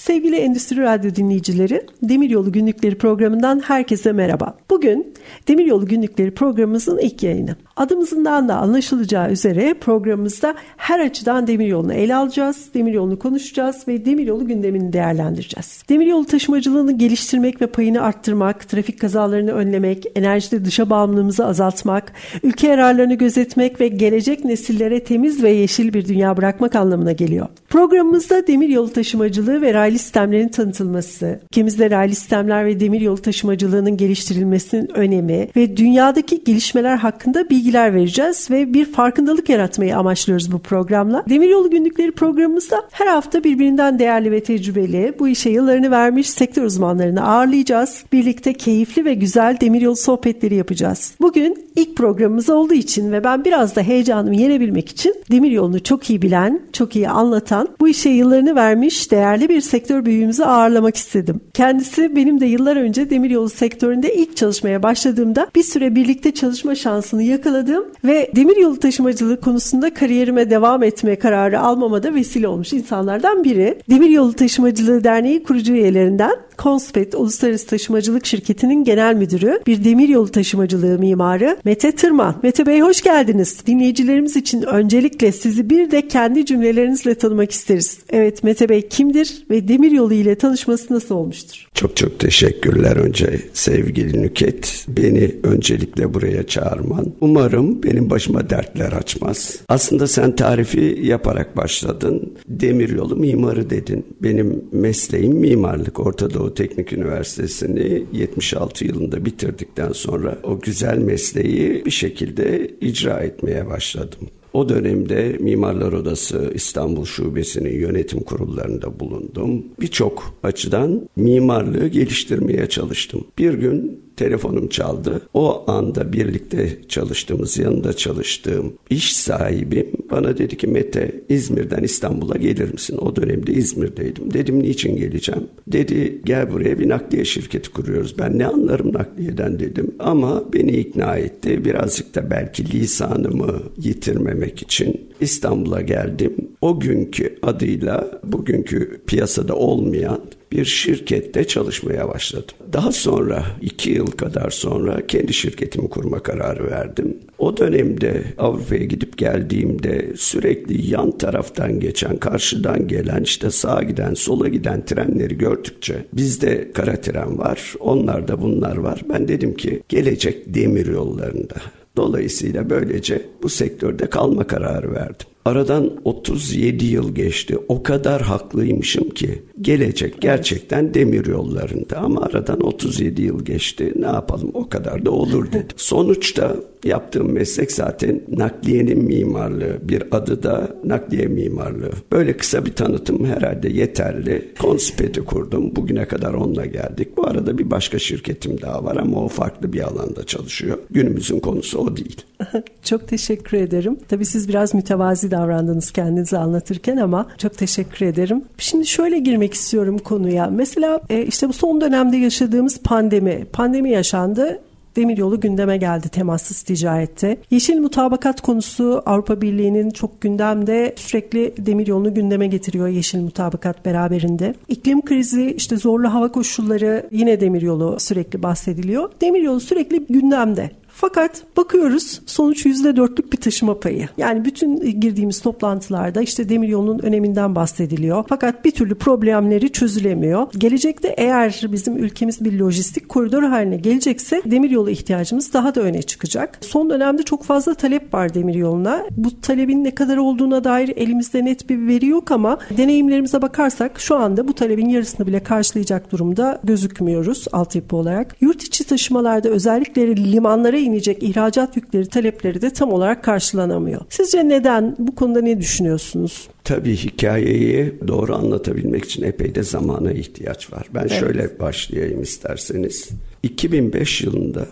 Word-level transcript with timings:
Sevgili 0.00 0.36
Endüstri 0.36 0.80
Radyo 0.80 1.14
dinleyicileri, 1.14 1.86
Demiryolu 2.02 2.52
Günlükleri 2.52 2.98
programından 2.98 3.60
herkese 3.60 4.12
merhaba. 4.12 4.58
Bugün 4.70 5.14
Demiryolu 5.48 5.86
Günlükleri 5.86 6.30
programımızın 6.30 6.98
ilk 6.98 7.22
yayını. 7.22 7.56
Adımızından 7.80 8.48
da 8.48 8.56
anlaşılacağı 8.56 9.30
üzere 9.30 9.74
programımızda 9.74 10.54
her 10.76 11.00
açıdan 11.00 11.46
demiryolunu 11.46 11.92
ele 11.92 12.14
alacağız, 12.14 12.68
demiryolunu 12.74 13.18
konuşacağız 13.18 13.88
ve 13.88 14.04
demiryolu 14.04 14.46
gündemini 14.46 14.92
değerlendireceğiz. 14.92 15.82
Demiryolu 15.88 16.24
taşımacılığını 16.24 16.98
geliştirmek 16.98 17.62
ve 17.62 17.66
payını 17.66 18.02
arttırmak, 18.02 18.68
trafik 18.68 19.00
kazalarını 19.00 19.52
önlemek, 19.52 20.06
enerjide 20.14 20.64
dışa 20.64 20.90
bağımlılığımızı 20.90 21.46
azaltmak, 21.46 22.12
ülke 22.42 22.66
yararlarını 22.66 23.14
gözetmek 23.14 23.80
ve 23.80 23.88
gelecek 23.88 24.44
nesillere 24.44 25.04
temiz 25.04 25.42
ve 25.42 25.50
yeşil 25.50 25.94
bir 25.94 26.08
dünya 26.08 26.36
bırakmak 26.36 26.76
anlamına 26.76 27.12
geliyor. 27.12 27.46
Programımızda 27.68 28.46
demiryolu 28.46 28.92
taşımacılığı 28.92 29.62
ve 29.62 29.74
raylı 29.74 29.98
sistemlerin 29.98 30.48
tanıtılması, 30.48 31.40
ülkemizde 31.44 31.90
raylı 31.90 32.14
sistemler 32.14 32.66
ve 32.66 32.80
demiryolu 32.80 33.22
taşımacılığının 33.22 33.96
geliştirilmesinin 33.96 34.96
önemi 34.96 35.48
ve 35.56 35.76
dünyadaki 35.76 36.44
gelişmeler 36.44 36.96
hakkında 36.96 37.50
bilgiler 37.70 37.94
vereceğiz 37.94 38.50
ve 38.50 38.74
bir 38.74 38.84
farkındalık 38.84 39.48
yaratmayı 39.48 39.96
amaçlıyoruz 39.96 40.52
bu 40.52 40.58
programla. 40.58 41.24
Demiryolu 41.28 41.70
Günlükleri 41.70 42.12
programımızda 42.12 42.82
her 42.90 43.06
hafta 43.06 43.44
birbirinden 43.44 43.98
değerli 43.98 44.32
ve 44.32 44.42
tecrübeli 44.42 45.14
bu 45.18 45.28
işe 45.28 45.50
yıllarını 45.50 45.90
vermiş 45.90 46.30
sektör 46.30 46.62
uzmanlarını 46.62 47.28
ağırlayacağız. 47.28 48.04
Birlikte 48.12 48.52
keyifli 48.52 49.04
ve 49.04 49.14
güzel 49.14 49.56
demiryolu 49.60 49.96
sohbetleri 49.96 50.54
yapacağız. 50.54 51.14
Bugün 51.20 51.70
ilk 51.76 51.96
programımız 51.96 52.50
olduğu 52.50 52.74
için 52.74 53.12
ve 53.12 53.24
ben 53.24 53.44
biraz 53.44 53.76
da 53.76 53.82
heyecanımı 53.82 54.36
yenebilmek 54.36 54.88
için 54.88 55.14
demiryolunu 55.30 55.82
çok 55.82 56.10
iyi 56.10 56.22
bilen, 56.22 56.60
çok 56.72 56.96
iyi 56.96 57.08
anlatan, 57.08 57.68
bu 57.80 57.88
işe 57.88 58.10
yıllarını 58.10 58.54
vermiş 58.54 59.10
değerli 59.10 59.48
bir 59.48 59.60
sektör 59.60 60.04
büyüğümüzü 60.04 60.42
ağırlamak 60.42 60.96
istedim. 60.96 61.40
Kendisi 61.54 62.16
benim 62.16 62.40
de 62.40 62.46
yıllar 62.46 62.76
önce 62.76 63.10
demiryolu 63.10 63.48
sektöründe 63.48 64.14
ilk 64.14 64.36
çalışmaya 64.36 64.82
başladığımda 64.82 65.50
bir 65.54 65.62
süre 65.62 65.94
birlikte 65.94 66.34
çalışma 66.34 66.74
şansını 66.74 67.22
yakaladım 67.60 67.84
ve 68.04 68.30
demiryolu 68.36 68.78
taşımacılığı 68.78 69.40
konusunda 69.40 69.94
kariyerime 69.94 70.50
devam 70.50 70.82
etme 70.82 71.16
kararı 71.16 71.60
almama 71.60 72.02
da 72.02 72.14
vesile 72.14 72.48
olmuş 72.48 72.72
insanlardan 72.72 73.44
biri. 73.44 73.78
Demiryolu 73.90 74.32
Taşımacılığı 74.32 75.04
Derneği 75.04 75.42
kurucu 75.42 75.72
üyelerinden 75.72 76.36
Conspet 76.62 77.14
Uluslararası 77.14 77.66
Taşımacılık 77.66 78.26
Şirketi'nin 78.26 78.84
genel 78.84 79.14
müdürü, 79.14 79.60
bir 79.66 79.84
demiryolu 79.84 80.28
taşımacılığı 80.28 80.98
mimarı 80.98 81.58
Mete 81.64 81.92
Tırman. 81.92 82.36
Mete 82.42 82.66
Bey 82.66 82.80
hoş 82.80 83.02
geldiniz. 83.02 83.66
Dinleyicilerimiz 83.66 84.36
için 84.36 84.62
öncelikle 84.62 85.32
sizi 85.32 85.70
bir 85.70 85.90
de 85.90 86.08
kendi 86.08 86.46
cümlelerinizle 86.46 87.14
tanımak 87.14 87.50
isteriz. 87.50 87.98
Evet 88.10 88.42
Mete 88.42 88.68
Bey 88.68 88.88
kimdir 88.88 89.44
ve 89.50 89.68
demiryolu 89.68 90.14
ile 90.14 90.34
tanışması 90.34 90.94
nasıl 90.94 91.14
olmuştur? 91.14 91.68
Çok 91.74 91.96
çok 91.96 92.18
teşekkürler 92.18 92.96
önce 92.96 93.40
sevgili 93.52 94.22
Nüket. 94.22 94.86
Beni 94.88 95.34
öncelikle 95.42 96.14
buraya 96.14 96.46
çağırman. 96.46 97.06
Umarım 97.20 97.82
benim 97.82 98.10
başıma 98.10 98.50
dertler 98.50 98.92
açmaz. 98.92 99.60
Aslında 99.68 100.06
sen 100.06 100.36
tarifi 100.36 100.98
yaparak 101.02 101.56
başladın. 101.56 102.32
Demiryolu 102.48 103.16
mimarı 103.16 103.70
dedin. 103.70 104.06
Benim 104.22 104.64
mesleğim 104.72 105.36
mimarlık. 105.36 106.00
Orta 106.00 106.34
Doğu 106.34 106.49
Teknik 106.54 106.92
Üniversitesi'ni 106.92 108.04
76 108.12 108.84
yılında 108.84 109.24
bitirdikten 109.24 109.92
sonra 109.92 110.38
o 110.42 110.60
güzel 110.60 110.98
mesleği 110.98 111.84
bir 111.84 111.90
şekilde 111.90 112.70
icra 112.80 113.20
etmeye 113.20 113.66
başladım. 113.66 114.28
O 114.52 114.68
dönemde 114.68 115.36
Mimarlar 115.40 115.92
Odası 115.92 116.50
İstanbul 116.54 117.04
Şubesi'nin 117.04 117.78
yönetim 117.78 118.20
kurullarında 118.20 119.00
bulundum. 119.00 119.64
Birçok 119.80 120.34
açıdan 120.42 121.08
mimarlığı 121.16 121.88
geliştirmeye 121.88 122.68
çalıştım. 122.68 123.24
Bir 123.38 123.54
gün 123.54 124.00
telefonum 124.20 124.68
çaldı. 124.68 125.22
O 125.34 125.70
anda 125.70 126.12
birlikte 126.12 126.78
çalıştığımız, 126.88 127.58
yanında 127.58 127.92
çalıştığım 127.92 128.72
iş 128.90 129.16
sahibim 129.16 129.86
bana 130.10 130.38
dedi 130.38 130.56
ki 130.56 130.66
Mete 130.66 131.12
İzmir'den 131.28 131.82
İstanbul'a 131.82 132.36
gelir 132.36 132.72
misin? 132.72 132.98
O 132.98 133.16
dönemde 133.16 133.52
İzmir'deydim. 133.52 134.34
Dedim 134.34 134.62
niçin 134.62 134.96
geleceğim? 134.96 135.42
Dedi 135.66 136.20
gel 136.24 136.52
buraya 136.52 136.78
bir 136.78 136.88
nakliye 136.88 137.24
şirketi 137.24 137.70
kuruyoruz. 137.70 138.18
Ben 138.18 138.38
ne 138.38 138.46
anlarım 138.46 138.92
nakliyeden 138.92 139.58
dedim. 139.58 139.94
Ama 139.98 140.44
beni 140.52 140.70
ikna 140.70 141.16
etti. 141.16 141.64
Birazcık 141.64 142.14
da 142.14 142.30
belki 142.30 142.72
lisanımı 142.72 143.62
yitirmemek 143.78 144.62
için 144.62 145.00
İstanbul'a 145.20 145.80
geldim. 145.80 146.34
O 146.60 146.80
günkü 146.80 147.38
adıyla 147.42 148.20
bugünkü 148.24 149.00
piyasada 149.06 149.54
olmayan 149.54 150.20
bir 150.52 150.64
şirkette 150.64 151.46
çalışmaya 151.46 152.08
başladım. 152.08 152.56
Daha 152.72 152.92
sonra 152.92 153.46
iki 153.60 153.90
yıl 153.90 154.06
kadar 154.06 154.50
sonra 154.50 155.06
kendi 155.06 155.34
şirketimi 155.34 155.88
kurma 155.88 156.22
kararı 156.22 156.70
verdim. 156.70 157.18
O 157.38 157.56
dönemde 157.56 158.22
Avrupa'ya 158.38 158.84
gidip 158.84 159.18
geldiğimde 159.18 160.12
sürekli 160.16 160.90
yan 160.90 161.18
taraftan 161.18 161.80
geçen, 161.80 162.16
karşıdan 162.16 162.88
gelen, 162.88 163.22
işte 163.22 163.50
sağa 163.50 163.82
giden, 163.82 164.14
sola 164.14 164.48
giden 164.48 164.84
trenleri 164.84 165.38
gördükçe 165.38 166.04
bizde 166.12 166.72
kara 166.72 167.00
tren 167.00 167.38
var, 167.38 167.74
onlarda 167.80 168.42
bunlar 168.42 168.76
var. 168.76 169.02
Ben 169.08 169.28
dedim 169.28 169.54
ki 169.54 169.82
gelecek 169.88 170.54
demir 170.54 170.86
yollarında. 170.86 171.56
Dolayısıyla 171.96 172.70
böylece 172.70 173.22
bu 173.42 173.48
sektörde 173.48 174.06
kalma 174.06 174.46
kararı 174.46 174.92
verdim. 174.92 175.26
Aradan 175.44 175.90
37 176.04 176.84
yıl 176.84 177.14
geçti. 177.14 177.58
O 177.68 177.82
kadar 177.82 178.22
haklıymışım 178.22 179.10
ki 179.10 179.42
gelecek 179.60 180.20
gerçekten 180.20 180.94
demir 180.94 181.26
yollarında 181.26 181.96
ama 181.96 182.22
aradan 182.22 182.60
37 182.60 183.22
yıl 183.22 183.44
geçti. 183.44 183.92
Ne 183.96 184.06
yapalım 184.06 184.50
o 184.54 184.68
kadar 184.68 185.04
da 185.04 185.10
olur 185.10 185.46
dedim. 185.52 185.76
Sonuçta 185.76 186.56
yaptığım 186.84 187.32
meslek 187.32 187.72
zaten 187.72 188.20
nakliyenin 188.28 189.04
mimarlığı. 189.04 189.78
Bir 189.82 190.02
adı 190.10 190.42
da 190.42 190.76
nakliye 190.84 191.26
mimarlığı. 191.26 191.92
Böyle 192.12 192.36
kısa 192.36 192.66
bir 192.66 192.72
tanıtım 192.72 193.24
herhalde 193.24 193.68
yeterli. 193.68 194.48
Konspeti 194.58 195.20
kurdum. 195.20 195.76
Bugüne 195.76 196.08
kadar 196.08 196.34
onunla 196.34 196.66
geldik. 196.66 197.16
Bu 197.16 197.26
arada 197.26 197.58
bir 197.58 197.70
başka 197.70 197.98
şirketim 197.98 198.60
daha 198.60 198.84
var 198.84 198.96
ama 198.96 199.24
o 199.24 199.28
farklı 199.28 199.72
bir 199.72 199.80
alanda 199.80 200.26
çalışıyor. 200.26 200.78
Günümüzün 200.90 201.40
konusu 201.40 201.78
o 201.78 201.96
değil. 201.96 202.16
Çok 202.82 203.08
teşekkür 203.08 203.56
ederim. 203.56 203.98
Tabii 204.08 204.24
siz 204.24 204.48
biraz 204.48 204.74
mütevazi 204.74 205.29
davrandınız 205.30 205.90
kendinizi 205.90 206.38
anlatırken 206.38 206.96
ama 206.96 207.26
çok 207.38 207.58
teşekkür 207.58 208.06
ederim. 208.06 208.44
Şimdi 208.58 208.86
şöyle 208.86 209.18
girmek 209.18 209.54
istiyorum 209.54 209.98
konuya. 209.98 210.46
Mesela 210.46 211.00
e, 211.10 211.22
işte 211.22 211.48
bu 211.48 211.52
son 211.52 211.80
dönemde 211.80 212.16
yaşadığımız 212.16 212.78
pandemi. 212.78 213.46
Pandemi 213.52 213.90
yaşandı 213.90 214.60
Demiryolu 214.96 215.40
gündeme 215.40 215.76
geldi 215.76 216.08
temassız 216.08 216.62
ticarette. 216.62 217.36
Yeşil 217.50 217.80
mutabakat 217.80 218.40
konusu 218.40 219.02
Avrupa 219.06 219.40
Birliği'nin 219.40 219.90
çok 219.90 220.20
gündemde 220.20 220.94
sürekli 220.96 221.54
demiryolunu 221.58 222.14
gündeme 222.14 222.46
getiriyor 222.46 222.88
yeşil 222.88 223.20
mutabakat 223.20 223.84
beraberinde. 223.84 224.54
İklim 224.68 225.04
krizi, 225.04 225.54
işte 225.56 225.76
zorlu 225.76 226.14
hava 226.14 226.32
koşulları 226.32 227.06
yine 227.10 227.40
demiryolu 227.40 227.96
sürekli 228.00 228.42
bahsediliyor. 228.42 229.10
Demiryolu 229.20 229.60
sürekli 229.60 230.06
gündemde. 230.06 230.70
Fakat 231.00 231.42
bakıyoruz 231.56 232.20
sonuç 232.26 232.66
%4'lük 232.66 233.32
bir 233.32 233.36
taşıma 233.36 233.80
payı. 233.80 234.08
Yani 234.16 234.44
bütün 234.44 235.00
girdiğimiz 235.00 235.40
toplantılarda 235.40 236.20
işte 236.20 236.48
demiryolunun 236.48 236.98
öneminden 236.98 237.54
bahsediliyor. 237.54 238.24
Fakat 238.28 238.64
bir 238.64 238.70
türlü 238.70 238.94
problemleri 238.94 239.72
çözülemiyor. 239.72 240.46
Gelecekte 240.58 241.14
eğer 241.16 241.62
bizim 241.72 241.96
ülkemiz 241.96 242.44
bir 242.44 242.58
lojistik 242.58 243.08
koridor 243.08 243.42
haline 243.42 243.76
gelecekse 243.76 244.42
demiryolu 244.44 244.90
ihtiyacımız 244.90 245.52
daha 245.52 245.74
da 245.74 245.80
öne 245.80 246.02
çıkacak. 246.02 246.58
Son 246.60 246.90
dönemde 246.90 247.22
çok 247.22 247.44
fazla 247.44 247.74
talep 247.74 248.14
var 248.14 248.34
demiryoluna. 248.34 249.06
Bu 249.10 249.40
talebin 249.40 249.84
ne 249.84 249.94
kadar 249.94 250.16
olduğuna 250.16 250.64
dair 250.64 250.92
elimizde 250.96 251.44
net 251.44 251.70
bir 251.70 251.86
veri 251.86 252.06
yok 252.06 252.30
ama 252.30 252.58
deneyimlerimize 252.76 253.42
bakarsak 253.42 254.00
şu 254.00 254.16
anda 254.16 254.48
bu 254.48 254.52
talebin 254.52 254.88
yarısını 254.88 255.26
bile 255.26 255.42
karşılayacak 255.42 256.12
durumda 256.12 256.60
gözükmüyoruz 256.64 257.46
altyapı 257.52 257.96
olarak. 257.96 258.36
Yurt 258.40 258.62
içi 258.62 258.84
taşımalarda 258.84 259.48
özellikle 259.48 260.16
limanlara 260.16 260.89
inecek 260.90 261.22
ihracat 261.22 261.76
yükleri 261.76 262.06
talepleri 262.06 262.62
de 262.62 262.70
tam 262.70 262.92
olarak 262.92 263.24
karşılanamıyor. 263.24 264.00
Sizce 264.08 264.48
neden? 264.48 264.96
Bu 264.98 265.14
konuda 265.14 265.40
ne 265.40 265.58
düşünüyorsunuz? 265.58 266.48
Tabii 266.64 266.96
hikayeyi 266.96 267.94
doğru 268.08 268.34
anlatabilmek 268.34 269.04
için 269.04 269.22
epey 269.22 269.54
de 269.54 269.62
zamana 269.62 270.12
ihtiyaç 270.12 270.72
var. 270.72 270.86
Ben 270.94 271.00
evet. 271.00 271.20
şöyle 271.20 271.58
başlayayım 271.58 272.22
isterseniz. 272.22 273.08
2005 273.42 274.20
yılında 274.20 274.66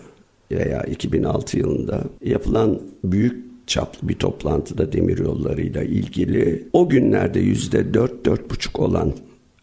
veya 0.51 0.83
2006 0.83 1.57
yılında 1.57 2.03
yapılan 2.23 2.81
büyük 3.03 3.49
çaplı 3.67 4.09
bir 4.09 4.13
toplantıda 4.13 4.91
demiryollarıyla 4.91 5.83
ilgili 5.83 6.67
o 6.73 6.89
günlerde 6.89 7.39
yüzde 7.39 7.93
dört, 7.93 8.25
dört 8.25 8.49
buçuk 8.49 8.79
olan 8.79 9.13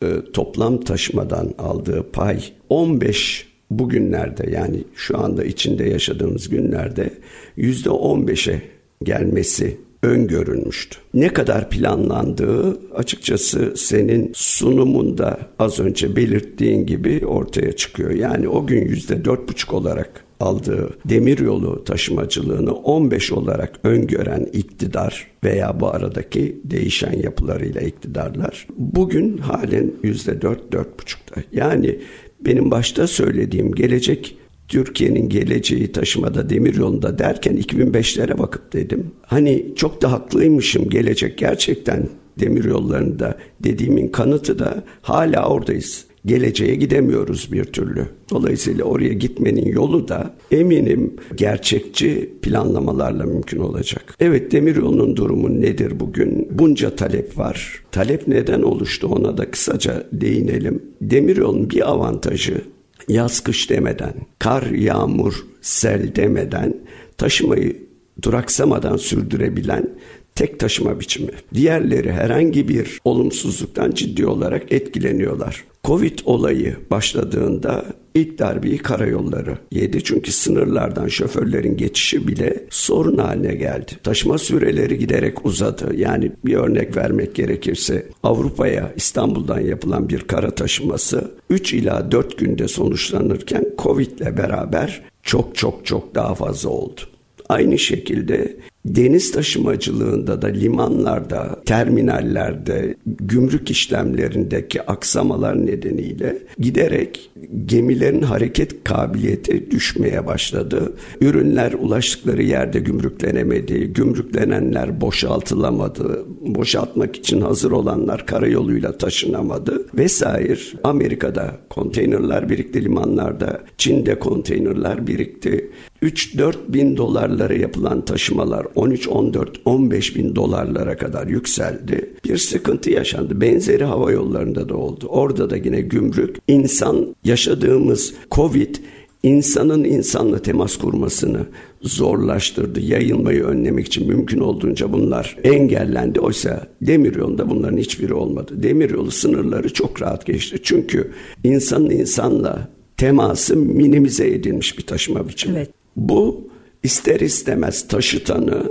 e, 0.03 0.33
toplam 0.33 0.81
taşımadan 0.81 1.55
aldığı 1.59 2.11
pay 2.13 2.45
15 2.69 3.47
bugünlerde 3.71 4.51
yani 4.51 4.85
şu 4.95 5.19
anda 5.19 5.45
içinde 5.45 5.85
yaşadığımız 5.85 6.49
günlerde 6.49 7.11
yüzde 7.57 7.89
15'e 7.89 8.63
gelmesi 9.03 9.77
öngörülmüştü. 10.03 10.99
Ne 11.15 11.29
kadar 11.29 11.71
planlandığı 11.71 12.81
açıkçası 12.95 13.77
senin 13.77 14.33
sunumunda 14.35 15.39
az 15.59 15.81
önce 15.81 16.17
belirttiğin 16.17 16.87
gibi 16.87 17.27
ortaya 17.27 17.73
çıkıyor. 17.73 18.11
Yani 18.11 18.49
o 18.49 18.67
gün 18.67 18.87
yüzde 18.87 19.25
dört 19.25 19.49
buçuk 19.49 19.73
olarak 19.73 20.25
aldığı 20.41 20.91
demiryolu 21.05 21.85
taşımacılığını 21.85 22.75
15 22.75 23.33
olarak 23.33 23.73
öngören 23.85 24.47
iktidar 24.53 25.27
veya 25.45 25.81
bu 25.81 25.89
aradaki 25.89 26.61
değişen 26.65 27.13
yapılarıyla 27.13 27.81
iktidarlar 27.81 28.67
bugün 28.79 29.39
halen 29.39 29.93
yüzde 30.03 30.43
dört, 30.43 30.73
dört 30.73 31.01
buçukta. 31.01 31.43
Yani 31.53 31.99
benim 32.41 32.71
başta 32.71 33.07
söylediğim 33.07 33.75
gelecek 33.75 34.37
Türkiye'nin 34.69 35.29
geleceği 35.29 35.93
taşımada 35.93 36.51
demiryolunda 36.51 37.19
derken 37.19 37.57
2005'lere 37.57 38.39
bakıp 38.39 38.73
dedim. 38.73 39.11
Hani 39.23 39.67
çok 39.77 40.03
da 40.03 40.13
haklıymışım 40.13 40.89
gelecek 40.89 41.39
gerçekten 41.39 42.09
demiryollarında 42.41 43.39
dediğimin 43.61 44.09
kanıtı 44.09 44.59
da 44.59 44.85
hala 45.03 45.49
oradayız 45.49 46.06
geleceğe 46.27 46.75
gidemiyoruz 46.75 47.53
bir 47.53 47.65
türlü. 47.65 48.07
Dolayısıyla 48.31 48.85
oraya 48.85 49.13
gitmenin 49.13 49.67
yolu 49.67 50.09
da 50.09 50.35
eminim 50.51 51.15
gerçekçi 51.35 52.33
planlamalarla 52.43 53.25
mümkün 53.25 53.59
olacak. 53.59 54.15
Evet 54.21 54.53
demiryolunun 54.53 55.17
durumu 55.17 55.61
nedir 55.61 56.01
bugün? 56.01 56.49
Bunca 56.51 56.97
talep 56.97 57.39
var. 57.39 57.83
Talep 57.93 58.29
neden 58.29 58.63
oluştu 58.63 59.07
ona 59.07 59.39
da 59.39 59.51
kısaca 59.51 60.07
değinelim. 60.13 60.83
Demiryolun 61.01 61.71
bir 61.71 61.91
avantajı 61.91 62.61
yaz 63.09 63.41
kış 63.41 63.71
demeden, 63.71 64.15
kar, 64.39 64.63
yağmur, 64.63 65.47
sel 65.61 66.15
demeden 66.17 66.75
taşımayı 67.19 67.77
duraksamadan 68.23 68.97
sürdürebilen 68.97 69.91
tek 70.35 70.61
taşıma 70.61 71.01
biçimi. 71.01 71.31
Diğerleri 71.55 72.13
herhangi 72.13 72.69
bir 72.69 73.01
olumsuzluktan 73.05 73.91
ciddi 73.91 74.27
olarak 74.27 74.73
etkileniyorlar. 74.73 75.65
Covid 75.87 76.19
olayı 76.25 76.77
başladığında 76.91 77.85
ilk 78.15 78.39
darbeyi 78.39 78.79
karayolları 78.79 79.59
yedi. 79.73 80.05
Çünkü 80.05 80.33
sınırlardan 80.33 81.09
şoförlerin 81.09 81.77
geçişi 81.77 82.29
bile 82.29 82.65
sorun 82.71 83.19
haline 83.19 83.55
geldi. 83.55 83.93
Taşıma 84.03 84.39
süreleri 84.39 84.99
giderek 84.99 85.47
uzadı. 85.47 85.95
Yani 85.97 86.33
bir 86.45 86.55
örnek 86.55 86.97
vermek 86.97 87.35
gerekirse 87.35 88.07
Avrupa'ya 88.23 88.93
İstanbul'dan 88.97 89.61
yapılan 89.61 90.09
bir 90.09 90.21
kara 90.21 90.51
taşıması 90.51 91.31
3 91.51 91.75
ila 91.75 92.11
4 92.13 92.39
günde 92.39 92.69
sonuçlanırken 92.69 93.67
Covid 93.79 94.19
ile 94.19 94.37
beraber 94.37 95.03
çok 95.23 95.57
çok 95.57 95.87
çok 95.87 96.15
daha 96.15 96.35
fazla 96.35 96.71
oldu. 96.71 97.01
Aynı 97.49 97.79
şekilde 97.79 98.57
deniz 98.95 99.33
taşımacılığında 99.33 100.43
da 100.43 100.47
limanlarda, 100.47 101.61
terminallerde, 101.67 102.95
gümrük 103.07 103.71
işlemlerindeki 103.71 104.83
aksamalar 104.83 105.67
nedeniyle 105.67 106.39
giderek 106.59 107.31
gemilerin 107.67 108.23
hareket 108.23 108.85
kabiliyeti 108.85 109.71
düşmeye 109.71 110.27
başladı. 110.27 110.93
Ürünler 111.21 111.73
ulaştıkları 111.73 112.43
yerde 112.43 112.79
gümrüklenemedi, 112.79 113.93
gümrüklenenler 113.93 115.01
boşaltılamadı, 115.01 116.25
boşaltmak 116.41 117.17
için 117.17 117.41
hazır 117.41 117.71
olanlar 117.71 118.27
karayoluyla 118.27 118.99
taşınamadı 118.99 119.87
vesaire. 119.95 120.37
Amerika'da 120.85 121.57
konteynerler 121.71 122.49
birikti 122.49 122.85
limanlarda, 122.85 123.61
Çin'de 123.79 124.19
konteynerler 124.19 125.07
birikti. 125.07 125.71
3-4 126.03 126.55
bin 126.69 126.97
dolarlara 126.97 127.55
yapılan 127.55 128.05
taşımalar 128.05 128.67
13, 128.77 129.09
14, 129.09 129.61
15 129.65 130.17
bin 130.17 130.37
dolarlara 130.37 130.97
kadar 130.97 131.27
yükseldi. 131.27 132.11
Bir 132.25 132.37
sıkıntı 132.37 132.91
yaşandı. 132.91 133.41
Benzeri 133.41 133.85
hava 133.85 134.13
yollarında 134.13 134.69
da 134.69 134.77
oldu. 134.77 135.07
Orada 135.09 135.51
da 135.51 135.57
yine 135.57 135.81
gümrük, 135.81 136.37
insan 136.49 137.17
yaşadığımız 137.25 138.15
Covid 138.31 138.77
insanın 139.23 139.85
insanla 139.85 140.39
temas 140.39 140.77
kurmasını 140.77 141.47
zorlaştırdı. 141.83 142.81
Yayılmayı 142.81 143.45
önlemek 143.45 143.87
için 143.87 144.09
mümkün 144.09 144.41
olduğunca 144.41 144.93
bunlar 144.93 145.37
engellendi. 145.45 146.21
Oysa 146.21 146.67
demiryolunda 146.83 147.51
bunların 147.51 147.77
hiçbiri 147.77 148.15
olmadı. 148.15 148.63
Demiryolu 148.63 149.11
sınırları 149.11 149.73
çok 149.73 150.03
rahat 150.03 150.27
geçti. 150.27 150.59
Çünkü 150.63 151.13
insanın 151.45 151.91
insanla 151.91 152.69
teması 152.97 153.57
minimize 153.57 154.29
edilmiş 154.29 154.79
bir 154.79 154.87
taşıma 154.87 155.29
biçimi. 155.29 155.57
Evet. 155.57 155.71
Bu 155.97 156.49
ister 156.83 157.21
istemez 157.21 157.89
taşıtanı 157.89 158.71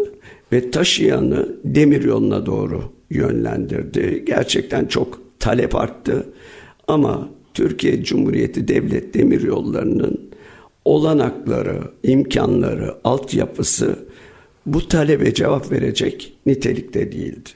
ve 0.52 0.72
taşıyanı 0.72 1.56
demir 1.64 2.04
yoluna 2.04 2.46
doğru 2.46 2.84
yönlendirdi. 3.10 4.24
Gerçekten 4.28 4.86
çok 4.86 5.22
talep 5.40 5.76
arttı 5.76 6.26
ama 6.88 7.30
Türkiye 7.54 8.04
Cumhuriyeti 8.04 8.68
Devlet 8.68 9.14
Demir 9.14 9.42
Yolları'nın 9.42 10.30
olanakları, 10.86 11.82
imkanları, 12.04 12.96
altyapısı 13.04 14.00
bu 14.66 14.88
talebe 14.88 15.34
cevap 15.34 15.72
verecek 15.72 16.34
nitelikte 16.46 17.12
değildi. 17.12 17.50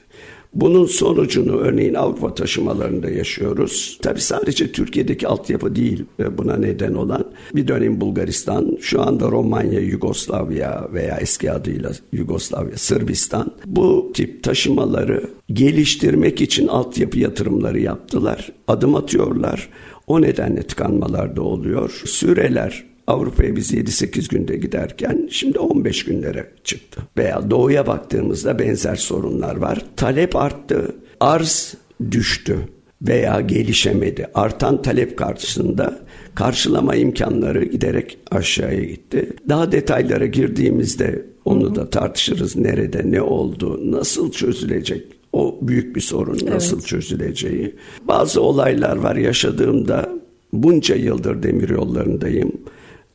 Bunun 0.54 0.86
sonucunu 0.86 1.52
örneğin 1.58 1.94
Avrupa 1.94 2.34
taşımalarında 2.34 3.10
yaşıyoruz. 3.10 4.00
Tabi 4.02 4.22
sadece 4.22 4.72
Türkiye'deki 4.72 5.28
altyapı 5.28 5.76
değil 5.76 6.06
buna 6.38 6.58
neden 6.58 6.94
olan. 6.94 7.26
Bir 7.56 7.68
dönem 7.68 8.02
Bulgaristan, 8.02 8.78
şu 8.82 9.02
anda 9.02 9.32
Romanya, 9.32 9.80
Yugoslavya 9.80 10.88
veya 10.94 11.18
eski 11.18 11.52
adıyla 11.52 11.92
Yugoslavya, 12.12 12.78
Sırbistan 12.78 13.52
bu 13.66 14.12
tip 14.14 14.44
taşımaları 14.44 15.30
geliştirmek 15.54 16.42
için 16.42 16.68
altyapı 16.68 17.20
yatırımları 17.20 17.80
yaptılar. 17.80 18.52
Adım 18.68 18.96
atıyorlar. 18.96 19.70
O 20.08 20.22
nedenle 20.22 20.64
tıkanmalar 20.64 21.36
da 21.36 21.42
oluyor. 21.42 22.02
Süreler 22.06 22.89
Avrupa'ya 23.10 23.56
biz 23.56 23.74
7-8 23.74 24.30
günde 24.30 24.56
giderken 24.56 25.28
şimdi 25.32 25.60
15 25.60 26.06
günlere 26.06 26.52
çıktı. 26.64 27.02
Veya 27.18 27.52
doğuya 27.52 27.88
baktığımızda 27.88 28.60
benzer 28.60 28.96
sorunlar 28.96 29.56
var. 29.56 29.86
Talep 29.96 30.36
arttı, 30.36 30.96
arz 31.20 31.74
düştü 32.12 32.58
veya 33.02 33.42
gelişemedi. 33.42 34.28
Artan 34.34 34.82
talep 34.82 35.18
karşısında 35.18 36.00
karşılama 36.36 36.96
imkanları 36.96 37.66
giderek 37.66 38.18
aşağıya 38.32 38.84
gitti. 38.84 39.34
Daha 39.50 39.72
detaylara 39.72 40.26
girdiğimizde 40.26 41.26
onu 41.46 41.76
da 41.76 41.90
tartışırız. 41.90 42.56
Nerede, 42.56 43.12
ne 43.12 43.22
oldu, 43.22 43.92
nasıl 43.92 44.32
çözülecek 44.32 45.04
o 45.34 45.60
büyük 45.62 45.96
bir 45.96 46.02
sorun 46.02 46.40
nasıl 46.46 46.78
evet. 46.78 46.88
çözüleceği. 46.88 47.76
Bazı 48.08 48.42
olaylar 48.42 48.96
var 48.96 49.16
yaşadığımda 49.16 50.10
bunca 50.54 50.96
yıldır 50.96 51.44
demir 51.44 51.70
yollarındayım 51.70 52.52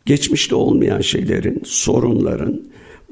geçmişte 0.07 0.55
olmayan 0.55 1.01
şeylerin, 1.01 1.63
sorunların 1.65 2.63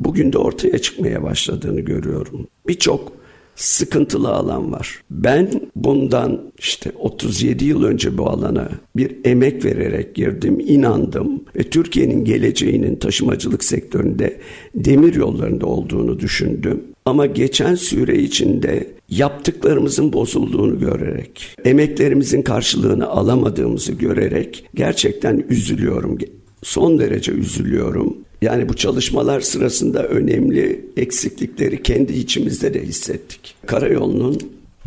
bugün 0.01 0.33
de 0.33 0.39
ortaya 0.39 0.79
çıkmaya 0.79 1.23
başladığını 1.23 1.81
görüyorum. 1.81 2.47
Birçok 2.69 3.13
sıkıntılı 3.57 4.29
alan 4.29 4.73
var. 4.73 5.03
Ben 5.11 5.51
bundan 5.77 6.41
işte 6.59 6.93
37 6.99 7.65
yıl 7.65 7.85
önce 7.85 8.19
bu 8.19 8.29
alana 8.29 8.69
bir 8.97 9.17
emek 9.25 9.65
vererek 9.65 10.15
girdim, 10.15 10.61
inandım 10.61 11.45
ve 11.57 11.63
Türkiye'nin 11.63 12.25
geleceğinin 12.25 12.97
taşımacılık 12.97 13.65
sektöründe 13.65 14.41
demir 14.75 15.15
yollarında 15.15 15.67
olduğunu 15.67 16.21
düşündüm. 16.21 16.83
Ama 17.05 17.27
geçen 17.27 17.75
süre 17.75 18.19
içinde 18.19 18.87
yaptıklarımızın 19.09 20.13
bozulduğunu 20.13 20.81
görerek, 20.81 21.57
emeklerimizin 21.65 22.43
karşılığını 22.43 23.09
alamadığımızı 23.09 23.93
görerek 23.93 24.65
gerçekten 24.75 25.45
üzülüyorum 25.49 26.19
son 26.63 26.99
derece 26.99 27.33
üzülüyorum. 27.33 28.17
Yani 28.43 28.69
bu 28.69 28.77
çalışmalar 28.77 29.41
sırasında 29.41 30.07
önemli 30.09 30.85
eksiklikleri 30.97 31.83
kendi 31.83 32.13
içimizde 32.13 32.75
de 32.75 32.83
hissettik. 32.83 33.55
Karayolunun 33.67 34.39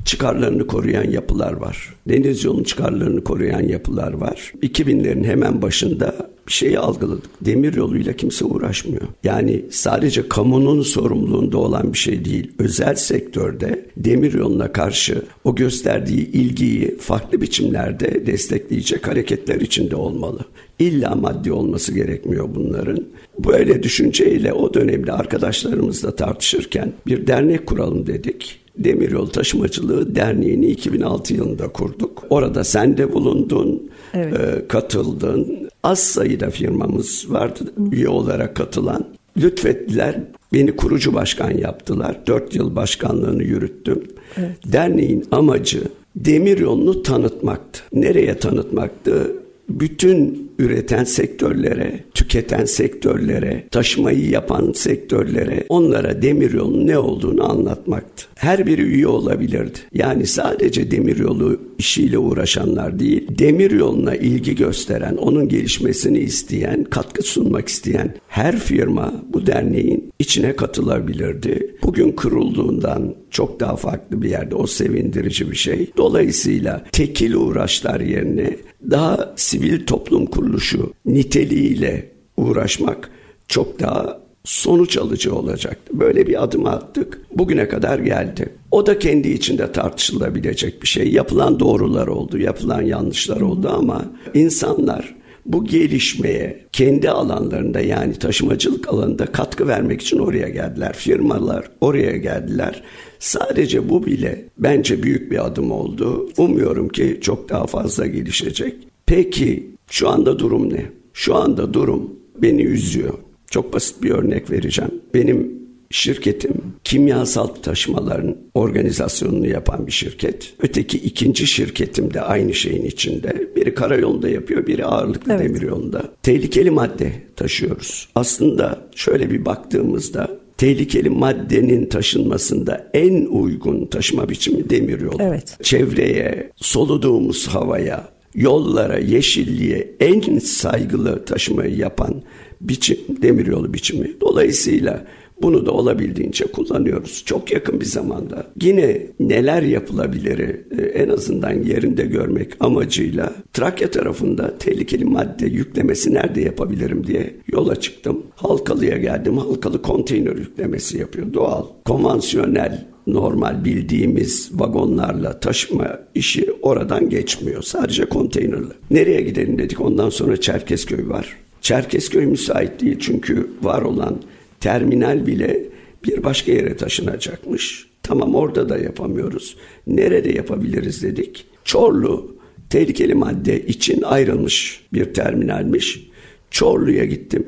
çıkarlarını 0.05 0.67
koruyan 0.67 1.11
yapılar 1.11 1.53
var. 1.53 1.95
Deniz 2.09 2.43
yolunun 2.43 2.63
çıkarlarını 2.63 3.23
koruyan 3.23 3.61
yapılar 3.61 4.13
var. 4.13 4.53
2000'lerin 4.61 5.23
hemen 5.23 5.61
başında 5.61 6.15
bir 6.47 6.53
şeyi 6.53 6.79
algıladık. 6.79 7.29
Demir 7.41 7.73
yoluyla 7.73 8.13
kimse 8.13 8.45
uğraşmıyor. 8.45 9.07
Yani 9.23 9.65
sadece 9.71 10.29
kamunun 10.29 10.81
sorumluluğunda 10.81 11.57
olan 11.57 11.93
bir 11.93 11.97
şey 11.97 12.25
değil. 12.25 12.51
Özel 12.59 12.95
sektörde 12.95 13.84
demir 13.97 14.33
yoluna 14.33 14.71
karşı 14.71 15.21
o 15.43 15.55
gösterdiği 15.55 16.31
ilgiyi 16.31 16.97
farklı 16.97 17.41
biçimlerde 17.41 18.25
destekleyecek 18.25 19.07
hareketler 19.07 19.61
içinde 19.61 19.95
olmalı. 19.95 20.39
İlla 20.79 21.15
maddi 21.15 21.51
olması 21.51 21.93
gerekmiyor 21.93 22.49
bunların. 22.55 23.05
Böyle 23.39 23.83
düşünceyle 23.83 24.53
o 24.53 24.73
dönemde 24.73 25.11
arkadaşlarımızla 25.11 26.15
tartışırken 26.15 26.93
bir 27.07 27.27
dernek 27.27 27.65
kuralım 27.65 28.07
dedik. 28.07 28.59
Demiryol 28.77 29.25
Taşımacılığı 29.25 30.15
Derneği'ni 30.15 30.67
2006 30.67 31.33
yılında 31.33 31.67
kurduk. 31.67 32.23
Orada 32.29 32.63
sen 32.63 32.97
de 32.97 33.13
bulundun, 33.13 33.89
evet. 34.13 34.39
e, 34.39 34.67
katıldın. 34.67 35.69
Az 35.83 35.99
sayıda 35.99 36.49
firmamız 36.49 37.25
vardı 37.29 37.73
üye 37.91 38.09
olarak 38.09 38.55
katılan. 38.55 39.05
Lütfettiler, 39.37 40.15
beni 40.53 40.75
kurucu 40.75 41.13
başkan 41.13 41.51
yaptılar. 41.51 42.27
Dört 42.27 42.55
yıl 42.55 42.75
başkanlığını 42.75 43.43
yürüttüm. 43.43 44.03
Evet. 44.37 44.49
Derneğin 44.65 45.25
amacı 45.31 45.83
demiryolunu 46.15 47.03
tanıtmaktı. 47.03 47.81
Nereye 47.93 48.37
tanıtmaktı? 48.37 49.31
bütün 49.69 50.51
üreten 50.59 51.03
sektörlere, 51.03 51.99
tüketen 52.13 52.65
sektörlere, 52.65 53.63
taşımayı 53.71 54.29
yapan 54.29 54.71
sektörlere 54.71 55.65
onlara 55.69 56.21
demiryolun 56.21 56.87
ne 56.87 56.97
olduğunu 56.97 57.51
anlatmaktı. 57.51 58.25
Her 58.35 58.67
biri 58.67 58.81
üye 58.81 59.07
olabilirdi. 59.07 59.79
Yani 59.93 60.25
sadece 60.25 60.91
demiryolu 60.91 61.61
işiyle 61.77 62.17
uğraşanlar 62.17 62.99
değil, 62.99 63.27
demiryoluna 63.29 64.15
ilgi 64.15 64.55
gösteren, 64.55 65.15
onun 65.15 65.49
gelişmesini 65.49 66.19
isteyen, 66.19 66.83
katkı 66.83 67.23
sunmak 67.23 67.67
isteyen 67.67 68.15
her 68.27 68.59
firma 68.59 69.13
bu 69.33 69.47
derneğin 69.47 70.13
içine 70.19 70.55
katılabilirdi. 70.55 71.75
Bugün 71.83 72.11
kurulduğundan 72.11 73.15
çok 73.31 73.59
daha 73.59 73.75
farklı 73.75 74.21
bir 74.21 74.29
yerde 74.29 74.55
o 74.55 74.67
sevindirici 74.67 75.51
bir 75.51 75.55
şey. 75.55 75.91
Dolayısıyla 75.97 76.85
tekil 76.91 77.33
uğraşlar 77.33 77.99
yerine 77.99 78.57
daha 78.91 79.33
sivil 79.35 79.85
toplum 79.85 80.25
kuruluşu 80.45 80.93
niteliğiyle 81.05 82.11
uğraşmak 82.37 83.09
çok 83.47 83.79
daha 83.79 84.21
sonuç 84.43 84.97
alıcı 84.97 85.35
olacaktı. 85.35 85.99
Böyle 85.99 86.27
bir 86.27 86.43
adım 86.43 86.65
attık. 86.65 87.21
Bugüne 87.31 87.67
kadar 87.67 87.99
geldi. 87.99 88.49
O 88.71 88.85
da 88.85 88.99
kendi 88.99 89.29
içinde 89.29 89.71
tartışılabilecek 89.71 90.81
bir 90.81 90.87
şey. 90.87 91.11
Yapılan 91.11 91.59
doğrular 91.59 92.07
oldu, 92.07 92.37
yapılan 92.37 92.81
yanlışlar 92.81 93.41
oldu 93.41 93.69
ama 93.73 94.05
insanlar 94.33 95.15
bu 95.45 95.65
gelişmeye 95.65 96.65
kendi 96.71 97.09
alanlarında 97.09 97.79
yani 97.79 98.13
taşımacılık 98.13 98.89
alanında 98.89 99.25
katkı 99.25 99.67
vermek 99.67 100.01
için 100.01 100.19
oraya 100.19 100.49
geldiler. 100.49 100.93
Firmalar 100.93 101.71
oraya 101.81 102.17
geldiler. 102.17 102.83
Sadece 103.19 103.89
bu 103.89 104.05
bile 104.05 104.45
bence 104.57 105.03
büyük 105.03 105.31
bir 105.31 105.45
adım 105.45 105.71
oldu. 105.71 106.29
Umuyorum 106.37 106.89
ki 106.89 107.19
çok 107.21 107.49
daha 107.49 107.67
fazla 107.67 108.07
gelişecek. 108.07 108.75
Peki 109.05 109.74
şu 109.89 110.09
anda 110.09 110.39
durum 110.39 110.73
ne? 110.73 110.85
Şu 111.13 111.35
anda 111.35 111.73
durum 111.73 112.15
beni 112.41 112.61
üzüyor. 112.61 113.13
Çok 113.49 113.73
basit 113.73 114.03
bir 114.03 114.11
örnek 114.11 114.51
vereceğim. 114.51 114.91
Benim 115.13 115.65
şirketim 115.89 116.53
kimyasal 116.83 117.47
taşımaların 117.47 118.37
organizasyonunu 118.53 119.47
yapan 119.47 119.87
bir 119.87 119.91
şirket. 119.91 120.53
Öteki 120.59 120.97
ikinci 120.97 121.47
şirketim 121.47 122.13
de 122.13 122.21
aynı 122.21 122.53
şeyin 122.53 122.85
içinde. 122.85 123.49
Biri 123.55 123.75
karayolunda 123.75 124.29
yapıyor, 124.29 124.67
biri 124.67 124.85
ağırlıklı 124.85 125.33
evet. 125.33 125.43
demiryolunda. 125.43 126.03
Tehlikeli 126.23 126.71
madde 126.71 127.11
taşıyoruz. 127.35 128.09
Aslında 128.15 128.81
şöyle 128.95 129.31
bir 129.31 129.45
baktığımızda 129.45 130.39
tehlikeli 130.57 131.09
maddenin 131.09 131.85
taşınmasında 131.85 132.87
en 132.93 133.25
uygun 133.25 133.85
taşıma 133.85 134.29
biçimi 134.29 134.69
demiryolu. 134.69 135.17
Evet. 135.19 135.57
Çevreye, 135.63 136.51
soluduğumuz 136.55 137.47
havaya, 137.47 138.07
yollara, 138.35 138.97
yeşilliğe 138.97 139.95
en 139.99 140.39
saygılı 140.39 141.25
taşımayı 141.25 141.75
yapan 141.75 142.21
biçim 142.61 142.97
demiryolu 143.21 143.73
biçimi. 143.73 144.11
Dolayısıyla 144.21 145.05
bunu 145.41 145.65
da 145.65 145.71
olabildiğince 145.71 146.45
kullanıyoruz. 146.45 147.23
Çok 147.25 147.51
yakın 147.51 147.79
bir 147.79 147.85
zamanda 147.85 148.47
yine 148.61 149.07
neler 149.19 149.61
yapılabilir 149.61 150.39
e, 150.39 150.81
en 150.81 151.09
azından 151.09 151.63
yerinde 151.63 152.05
görmek 152.05 152.53
amacıyla 152.59 153.33
Trakya 153.53 153.91
tarafında 153.91 154.57
tehlikeli 154.57 155.05
madde 155.05 155.45
yüklemesi 155.45 156.13
nerede 156.13 156.41
yapabilirim 156.41 157.07
diye 157.07 157.35
yola 157.47 157.75
çıktım. 157.75 158.23
Halkalı'ya 158.35 158.97
geldim. 158.97 159.37
Halkalı 159.37 159.81
konteyner 159.81 160.35
yüklemesi 160.35 160.97
yapıyor. 160.97 161.33
Doğal, 161.33 161.65
konvansiyonel 161.85 162.94
normal 163.07 163.65
bildiğimiz 163.65 164.49
vagonlarla 164.53 165.39
taşıma 165.39 165.99
işi 166.15 166.51
oradan 166.61 167.09
geçmiyor. 167.09 167.61
Sadece 167.61 168.05
konteynerle. 168.05 168.73
Nereye 168.91 169.21
gidelim 169.21 169.57
dedik. 169.57 169.81
Ondan 169.81 170.09
sonra 170.09 170.41
Çerkezköy 170.41 171.09
var. 171.09 171.37
Çerkezköy 171.61 172.25
müsait 172.25 172.81
değil 172.81 172.97
çünkü 172.99 173.49
var 173.61 173.81
olan 173.81 174.21
terminal 174.59 175.27
bile 175.27 175.63
bir 176.03 176.23
başka 176.23 176.51
yere 176.51 176.77
taşınacakmış. 176.77 177.87
Tamam 178.03 178.35
orada 178.35 178.69
da 178.69 178.77
yapamıyoruz. 178.77 179.57
Nerede 179.87 180.31
yapabiliriz 180.31 181.03
dedik. 181.03 181.45
Çorlu 181.63 182.35
tehlikeli 182.69 183.13
madde 183.13 183.65
için 183.65 184.01
ayrılmış 184.01 184.81
bir 184.93 185.13
terminalmiş. 185.13 186.09
Çorlu'ya 186.51 187.05
gittim. 187.05 187.45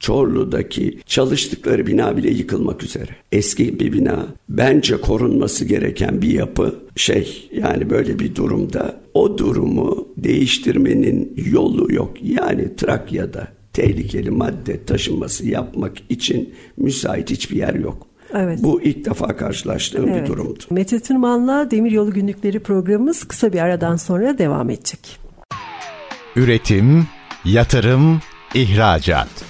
Çorlu'daki 0.00 0.98
çalıştıkları 1.06 1.86
bina 1.86 2.16
bile 2.16 2.30
yıkılmak 2.30 2.82
üzere. 2.82 3.10
Eski 3.32 3.80
bir 3.80 3.92
bina 3.92 4.26
bence 4.48 4.96
korunması 4.96 5.64
gereken 5.64 6.22
bir 6.22 6.30
yapı 6.30 6.74
şey 6.96 7.50
yani 7.52 7.90
böyle 7.90 8.18
bir 8.18 8.34
durumda 8.34 9.00
o 9.14 9.38
durumu 9.38 10.08
değiştirmenin 10.16 11.34
yolu 11.52 11.92
yok. 11.92 12.12
Yani 12.22 12.76
Trakya'da 12.76 13.48
tehlikeli 13.72 14.30
madde 14.30 14.84
taşınması 14.84 15.46
yapmak 15.46 15.92
için 16.08 16.54
müsait 16.76 17.30
hiçbir 17.30 17.56
yer 17.56 17.74
yok. 17.74 18.06
Evet. 18.34 18.58
Bu 18.62 18.82
ilk 18.82 19.04
defa 19.04 19.36
karşılaştığım 19.36 20.08
evet. 20.08 20.22
bir 20.22 20.26
durumdu. 20.26 20.64
Mete 20.70 21.00
Tırman'la 21.00 21.70
Demiryolu 21.70 22.12
Günlükleri 22.12 22.60
programımız 22.60 23.24
kısa 23.24 23.52
bir 23.52 23.58
aradan 23.58 23.96
sonra 23.96 24.38
devam 24.38 24.70
edecek. 24.70 25.18
Üretim, 26.36 27.06
yatırım, 27.44 28.20
ihracat. 28.54 29.49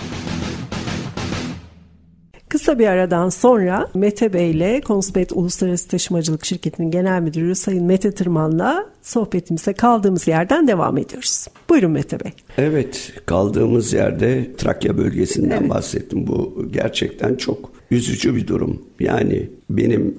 Kısa 2.51 2.79
bir 2.79 2.87
aradan 2.87 3.29
sonra 3.29 3.87
Mete 3.93 4.33
Bey 4.33 4.51
ile 4.51 4.81
Konspet 4.81 5.31
Uluslararası 5.31 5.87
Taşımacılık 5.87 6.45
Şirketi'nin 6.45 6.91
genel 6.91 7.21
müdürü 7.21 7.55
Sayın 7.55 7.85
Mete 7.85 8.11
Tırman'la 8.11 8.85
sohbetimize 9.01 9.73
kaldığımız 9.73 10.27
yerden 10.27 10.67
devam 10.67 10.97
ediyoruz. 10.97 11.47
Buyurun 11.69 11.91
Mete 11.91 12.19
Bey. 12.19 12.31
Evet, 12.57 13.13
kaldığımız 13.25 13.93
yerde 13.93 14.55
Trakya 14.57 14.97
bölgesinden 14.97 15.59
evet. 15.59 15.69
bahsettim. 15.69 16.27
Bu 16.27 16.67
gerçekten 16.71 17.35
çok 17.35 17.71
üzücü 17.91 18.35
bir 18.35 18.47
durum. 18.47 18.81
Yani 18.99 19.49
benim 19.69 20.17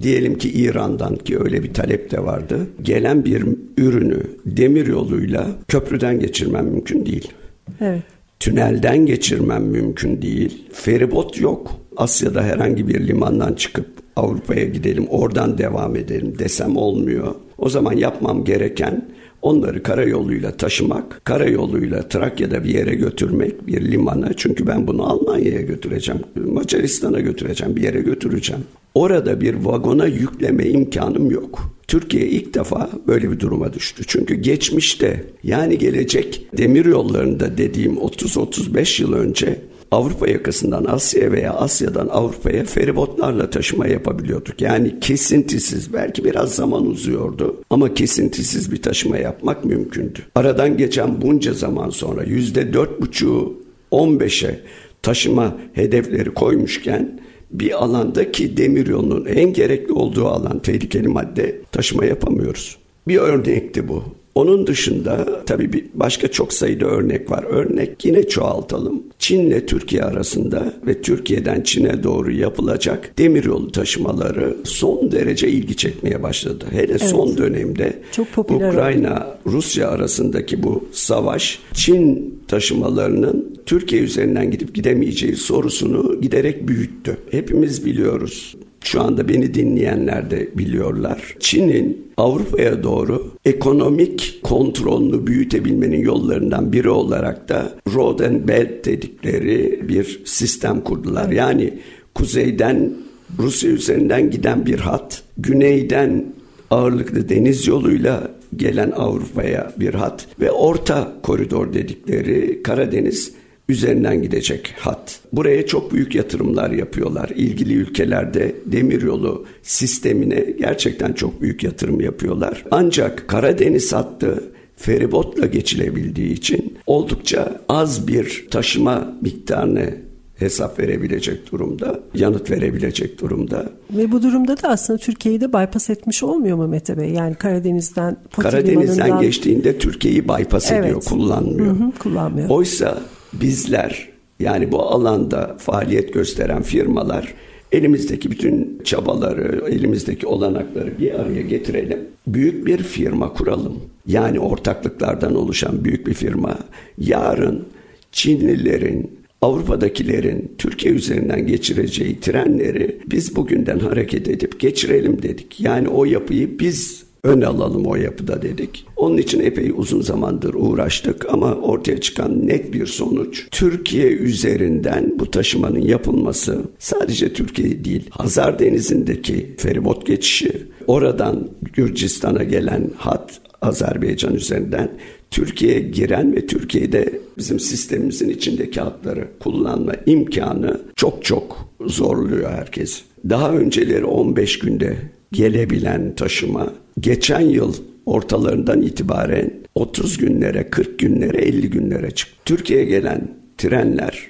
diyelim 0.00 0.38
ki 0.38 0.50
İran'dan 0.52 1.16
ki 1.16 1.38
öyle 1.38 1.62
bir 1.62 1.74
talep 1.74 2.10
de 2.10 2.24
vardı. 2.24 2.66
Gelen 2.82 3.24
bir 3.24 3.44
ürünü 3.76 4.22
demir 4.46 4.86
yoluyla 4.86 5.46
köprüden 5.68 6.20
geçirmem 6.20 6.64
mümkün 6.66 7.06
değil. 7.06 7.32
Evet 7.80 8.17
tünelden 8.40 9.06
geçirmem 9.06 9.64
mümkün 9.64 10.22
değil. 10.22 10.64
Feribot 10.72 11.40
yok. 11.40 11.80
Asya'da 11.96 12.42
herhangi 12.42 12.88
bir 12.88 13.08
limandan 13.08 13.52
çıkıp 13.52 13.86
Avrupa'ya 14.16 14.64
gidelim, 14.64 15.06
oradan 15.10 15.58
devam 15.58 15.96
edelim 15.96 16.38
desem 16.38 16.76
olmuyor. 16.76 17.34
O 17.58 17.68
zaman 17.68 17.92
yapmam 17.92 18.44
gereken 18.44 19.08
onları 19.42 19.82
karayoluyla 19.82 20.56
taşımak, 20.56 21.24
karayoluyla 21.24 22.08
Trakya'da 22.08 22.64
bir 22.64 22.74
yere 22.74 22.94
götürmek, 22.94 23.66
bir 23.66 23.90
limana. 23.90 24.30
Çünkü 24.36 24.66
ben 24.66 24.86
bunu 24.86 25.10
Almanya'ya 25.10 25.60
götüreceğim, 25.60 26.20
Macaristan'a 26.52 27.20
götüreceğim, 27.20 27.76
bir 27.76 27.82
yere 27.82 28.00
götüreceğim. 28.00 28.62
Orada 28.94 29.40
bir 29.40 29.54
vagona 29.54 30.06
yükleme 30.06 30.66
imkanım 30.66 31.30
yok. 31.30 31.78
Türkiye 31.88 32.26
ilk 32.26 32.54
defa 32.54 32.90
böyle 33.06 33.30
bir 33.30 33.40
duruma 33.40 33.72
düştü. 33.72 34.02
Çünkü 34.06 34.34
geçmişte 34.34 35.24
yani 35.42 35.78
gelecek 35.78 36.46
demir 36.58 36.84
yollarında 36.84 37.58
dediğim 37.58 37.94
30-35 37.96 39.02
yıl 39.02 39.12
önce 39.12 39.58
Avrupa 39.90 40.28
yakasından 40.28 40.84
Asya'ya 40.84 41.32
veya 41.32 41.52
Asya'dan 41.52 42.08
Avrupa'ya 42.08 42.64
feribotlarla 42.64 43.50
taşıma 43.50 43.86
yapabiliyorduk. 43.86 44.60
Yani 44.60 45.00
kesintisiz 45.00 45.92
belki 45.92 46.24
biraz 46.24 46.54
zaman 46.54 46.86
uzuyordu 46.86 47.56
ama 47.70 47.94
kesintisiz 47.94 48.72
bir 48.72 48.82
taşıma 48.82 49.18
yapmak 49.18 49.64
mümkündü. 49.64 50.18
Aradan 50.34 50.76
geçen 50.76 51.22
bunca 51.22 51.52
zaman 51.52 51.90
sonra 51.90 52.22
yüzde 52.22 52.72
dört 52.72 53.00
buçuğu 53.00 53.54
15'e 53.92 54.60
taşıma 55.02 55.56
hedefleri 55.72 56.30
koymuşken 56.30 57.20
bir 57.50 57.84
alanda 57.84 58.32
ki 58.32 58.56
demiryolunun 58.56 59.26
en 59.26 59.52
gerekli 59.52 59.92
olduğu 59.92 60.26
alan 60.26 60.58
tehlikeli 60.58 61.08
madde 61.08 61.60
taşıma 61.72 62.04
yapamıyoruz. 62.04 62.78
Bir 63.08 63.16
örnekti 63.16 63.88
bu. 63.88 64.04
Onun 64.38 64.66
dışında 64.66 65.44
tabii 65.46 65.72
bir 65.72 65.84
başka 65.94 66.28
çok 66.28 66.52
sayıda 66.52 66.86
örnek 66.86 67.30
var. 67.30 67.44
Örnek 67.44 68.04
yine 68.04 68.28
çoğaltalım. 68.28 69.02
Çin'le 69.18 69.66
Türkiye 69.66 70.02
arasında 70.02 70.72
ve 70.86 71.02
Türkiye'den 71.02 71.62
Çin'e 71.62 72.02
doğru 72.02 72.32
yapılacak 72.32 73.18
demiryolu 73.18 73.72
taşımaları 73.72 74.56
son 74.64 75.12
derece 75.12 75.48
ilgi 75.48 75.76
çekmeye 75.76 76.22
başladı. 76.22 76.64
Hele 76.70 76.90
evet. 76.90 77.02
son 77.02 77.36
dönemde 77.36 78.02
çok 78.12 78.32
popüler 78.32 78.68
Ukrayna 78.68 79.38
Rusya 79.46 79.88
arasındaki 79.88 80.62
bu 80.62 80.88
savaş 80.92 81.58
Çin 81.74 82.34
taşımalarının 82.48 83.58
Türkiye 83.66 84.02
üzerinden 84.02 84.50
gidip 84.50 84.74
gidemeyeceği 84.74 85.36
sorusunu 85.36 86.20
giderek 86.20 86.68
büyüttü. 86.68 87.16
Hepimiz 87.30 87.86
biliyoruz 87.86 88.54
şu 88.84 89.00
anda 89.02 89.28
beni 89.28 89.54
dinleyenler 89.54 90.30
de 90.30 90.48
biliyorlar. 90.58 91.36
Çin'in 91.40 92.08
Avrupa'ya 92.16 92.82
doğru 92.82 93.30
ekonomik 93.44 94.40
kontrolünü 94.42 95.26
büyütebilmenin 95.26 96.00
yollarından 96.00 96.72
biri 96.72 96.88
olarak 96.88 97.48
da 97.48 97.72
Road 97.94 98.18
and 98.20 98.48
Belt 98.48 98.84
dedikleri 98.84 99.88
bir 99.88 100.20
sistem 100.24 100.80
kurdular. 100.80 101.30
Yani 101.30 101.78
kuzeyden 102.14 102.92
Rusya 103.38 103.70
üzerinden 103.70 104.30
giden 104.30 104.66
bir 104.66 104.78
hat, 104.78 105.22
güneyden 105.38 106.24
ağırlıklı 106.70 107.28
deniz 107.28 107.66
yoluyla 107.66 108.30
gelen 108.56 108.90
Avrupa'ya 108.90 109.72
bir 109.76 109.94
hat 109.94 110.26
ve 110.40 110.50
orta 110.50 111.12
koridor 111.22 111.72
dedikleri 111.72 112.62
Karadeniz 112.62 113.32
üzerinden 113.68 114.22
gidecek 114.22 114.74
hat. 114.78 115.20
Buraya 115.32 115.66
çok 115.66 115.92
büyük 115.92 116.14
yatırımlar 116.14 116.70
yapıyorlar. 116.70 117.30
İlgili 117.36 117.74
ülkelerde 117.74 118.54
demiryolu 118.66 119.46
sistemine 119.62 120.40
gerçekten 120.58 121.12
çok 121.12 121.42
büyük 121.42 121.64
yatırım 121.64 122.00
yapıyorlar. 122.00 122.64
Ancak 122.70 123.28
Karadeniz 123.28 123.92
hattı 123.92 124.44
feribotla 124.76 125.46
geçilebildiği 125.46 126.32
için 126.32 126.78
oldukça 126.86 127.60
az 127.68 128.08
bir 128.08 128.46
taşıma 128.50 129.12
miktarını 129.20 129.94
hesap 130.38 130.78
verebilecek 130.78 131.52
durumda, 131.52 132.00
yanıt 132.14 132.50
verebilecek 132.50 133.20
durumda. 133.20 133.70
Ve 133.90 134.12
bu 134.12 134.22
durumda 134.22 134.62
da 134.62 134.68
aslında 134.68 134.98
Türkiye'yi 134.98 135.40
de 135.40 135.48
bypass 135.48 135.90
etmiş 135.90 136.22
olmuyor 136.22 136.56
mu 136.56 136.68
Mete 136.68 136.98
Bey? 136.98 137.10
Yani 137.10 137.34
Karadeniz'den 137.34 138.16
Poti 138.30 138.48
Karadeniz'den 138.48 138.96
limanından... 138.96 139.22
geçtiğinde 139.22 139.78
Türkiye'yi 139.78 140.28
bypass 140.28 140.72
evet. 140.72 140.84
ediyor, 140.84 141.02
kullanmıyor. 141.02 141.66
Hı 141.66 141.84
hı, 141.84 141.92
kullanmıyor. 141.98 142.48
Oysa 142.48 142.98
bizler 143.40 144.08
yani 144.40 144.72
bu 144.72 144.82
alanda 144.82 145.56
faaliyet 145.58 146.14
gösteren 146.14 146.62
firmalar 146.62 147.34
elimizdeki 147.72 148.30
bütün 148.30 148.80
çabaları, 148.84 149.64
elimizdeki 149.70 150.26
olanakları 150.26 150.98
bir 150.98 151.20
araya 151.20 151.42
getirelim. 151.42 151.98
Büyük 152.26 152.66
bir 152.66 152.78
firma 152.82 153.32
kuralım. 153.32 153.80
Yani 154.06 154.40
ortaklıklardan 154.40 155.34
oluşan 155.34 155.84
büyük 155.84 156.06
bir 156.06 156.14
firma. 156.14 156.58
Yarın 156.98 157.64
Çinlilerin, 158.12 159.18
Avrupa'dakilerin 159.42 160.52
Türkiye 160.58 160.94
üzerinden 160.94 161.46
geçireceği 161.46 162.20
trenleri 162.20 162.98
biz 163.06 163.36
bugünden 163.36 163.78
hareket 163.78 164.28
edip 164.28 164.60
geçirelim 164.60 165.22
dedik. 165.22 165.60
Yani 165.60 165.88
o 165.88 166.04
yapıyı 166.04 166.58
biz 166.58 167.07
ön 167.22 167.40
alalım 167.40 167.86
o 167.86 167.96
yapıda 167.96 168.42
dedik. 168.42 168.86
Onun 168.96 169.16
için 169.16 169.40
epey 169.40 169.72
uzun 169.76 170.00
zamandır 170.00 170.54
uğraştık 170.54 171.26
ama 171.32 171.54
ortaya 171.54 172.00
çıkan 172.00 172.46
net 172.46 172.72
bir 172.72 172.86
sonuç 172.86 173.46
Türkiye 173.50 174.08
üzerinden 174.08 175.18
bu 175.18 175.30
taşımanın 175.30 175.80
yapılması 175.80 176.62
sadece 176.78 177.32
Türkiye 177.32 177.84
değil 177.84 178.10
Hazar 178.10 178.58
Denizi'ndeki 178.58 179.54
feribot 179.58 180.06
geçişi 180.06 180.62
oradan 180.86 181.48
Gürcistan'a 181.72 182.42
gelen 182.42 182.90
hat 182.96 183.40
Azerbaycan 183.62 184.34
üzerinden 184.34 184.90
Türkiye'ye 185.30 185.80
giren 185.80 186.36
ve 186.36 186.46
Türkiye'de 186.46 187.20
bizim 187.38 187.60
sistemimizin 187.60 188.28
içindeki 188.28 188.80
hatları 188.80 189.28
kullanma 189.40 189.92
imkanı 190.06 190.80
çok 190.96 191.24
çok 191.24 191.68
zorluyor 191.80 192.50
herkes. 192.50 193.02
Daha 193.28 193.52
önceleri 193.52 194.04
15 194.04 194.58
günde 194.58 194.96
gelebilen 195.32 196.14
taşıma 196.14 196.72
geçen 197.00 197.40
yıl 197.40 197.74
ortalarından 198.06 198.82
itibaren 198.82 199.50
30 199.74 200.18
günlere, 200.18 200.70
40 200.70 200.98
günlere, 200.98 201.38
50 201.38 201.70
günlere 201.70 202.10
çıktı. 202.10 202.36
Türkiye'ye 202.44 202.84
gelen 202.84 203.28
trenler 203.58 204.28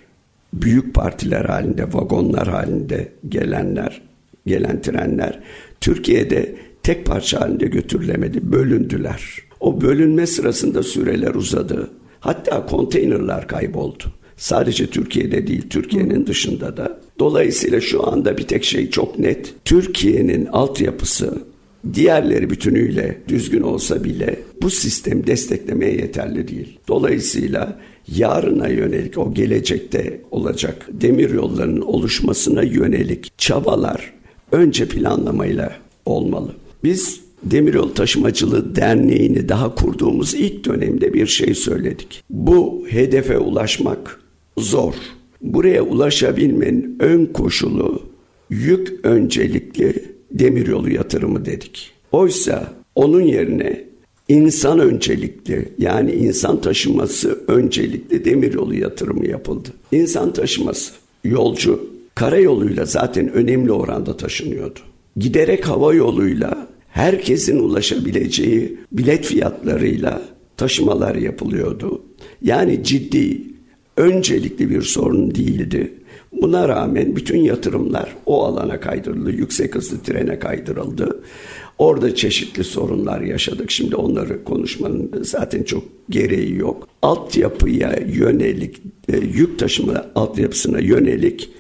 büyük 0.53 0.95
partiler 0.95 1.45
halinde, 1.45 1.93
vagonlar 1.93 2.49
halinde 2.49 3.13
gelenler, 3.29 4.03
gelen 4.47 4.83
trenler 4.83 5.41
Türkiye'de 5.81 6.57
tek 6.83 7.07
parça 7.07 7.41
halinde 7.41 7.67
götürülemedi, 7.67 8.53
bölündüler. 8.53 9.23
O 9.61 9.81
bölünme 9.81 10.27
sırasında 10.27 10.83
süreler 10.83 11.35
uzadı. 11.35 11.91
Hatta 12.21 12.67
konteynerlar 12.67 13.49
kayboldu. 13.49 14.05
Sadece 14.39 14.87
Türkiye'de 14.87 15.47
değil, 15.47 15.63
Türkiye'nin 15.71 16.27
dışında 16.27 16.77
da. 16.77 17.01
Dolayısıyla 17.19 17.81
şu 17.81 18.09
anda 18.09 18.39
bir 18.39 18.43
tek 18.43 18.65
şey 18.65 18.91
çok 18.91 19.19
net. 19.19 19.55
Türkiye'nin 19.65 20.47
altyapısı 20.47 21.39
diğerleri 21.95 22.51
bütünüyle 22.51 23.19
düzgün 23.29 23.61
olsa 23.61 24.05
bile 24.05 24.37
bu 24.63 24.71
sistem 24.71 25.27
desteklemeye 25.27 25.93
yeterli 25.93 26.49
değil. 26.49 26.79
Dolayısıyla 26.89 27.79
yarına 28.17 28.69
yönelik 28.69 29.19
o 29.19 29.35
gelecekte 29.35 30.21
olacak 30.31 30.89
demir 30.93 31.31
yollarının 31.31 31.81
oluşmasına 31.81 32.63
yönelik 32.63 33.39
çabalar 33.39 34.13
önce 34.53 34.89
planlamayla 34.89 35.77
olmalı. 36.07 36.55
Biz 36.85 37.21
Demiryol 37.43 37.89
Taşımacılığı 37.89 38.77
Derneği'ni 38.77 39.49
daha 39.49 39.75
kurduğumuz 39.75 40.35
ilk 40.35 40.65
dönemde 40.65 41.15
bir 41.15 41.27
şey 41.27 41.55
söyledik. 41.55 42.25
Bu 42.31 42.87
hedefe 42.89 43.39
ulaşmak 43.39 44.21
zor. 44.59 44.95
Buraya 45.43 45.83
ulaşabilmenin 45.83 46.97
ön 47.01 47.27
koşulu 47.27 48.03
yük 48.51 49.01
öncelikli 49.03 50.05
demiryolu 50.31 50.91
yatırımı 50.91 51.45
dedik. 51.45 51.93
Oysa 52.13 52.73
onun 52.95 53.21
yerine 53.21 53.85
insan 54.29 54.79
öncelikli 54.79 55.69
yani 55.79 56.13
insan 56.13 56.61
taşıması 56.61 57.39
öncelikli 57.47 58.25
demiryolu 58.25 58.75
yatırımı 58.75 59.27
yapıldı. 59.27 59.69
İnsan 59.93 60.33
taşıması, 60.33 60.93
yolcu 61.25 61.91
karayoluyla 62.15 62.85
zaten 62.85 63.33
önemli 63.33 63.73
oranda 63.73 64.17
taşınıyordu. 64.17 64.79
Giderek 65.17 65.69
hava 65.69 65.95
yoluyla 65.95 66.69
herkesin 66.89 67.59
ulaşabileceği 67.59 68.79
bilet 68.93 69.25
fiyatlarıyla 69.25 70.23
taşımalar 70.57 71.15
yapılıyordu. 71.15 72.03
Yani 72.43 72.85
ciddi, 72.85 73.43
öncelikli 73.99 74.71
bir 74.71 74.83
sorun 74.83 75.35
değildi. 75.35 75.93
Buna 76.33 76.69
rağmen 76.69 77.17
bütün 77.17 77.39
yatırımlar 77.39 78.17
o 78.27 78.45
alana 78.45 78.81
kaydırıldı. 78.81 79.31
Yüksek 79.31 79.75
hızlı 79.75 79.99
trene 79.99 80.39
kaydırıldı. 80.39 81.23
Orada 81.79 82.15
çeşitli 82.15 82.65
sorunlar 82.65 83.21
yaşadık. 83.21 83.71
Şimdi 83.71 83.97
onları 83.97 84.45
konuşmanın 84.45 85.11
zaten 85.23 85.63
çok 85.63 85.85
gereği 86.11 86.55
yok. 86.57 86.89
Altyapıya 87.03 87.99
yönelik, 88.15 88.83
e, 89.09 89.17
yük 89.17 89.59
taşıma 89.59 90.07
altyapısına 90.15 90.79
yönelik 90.79 91.51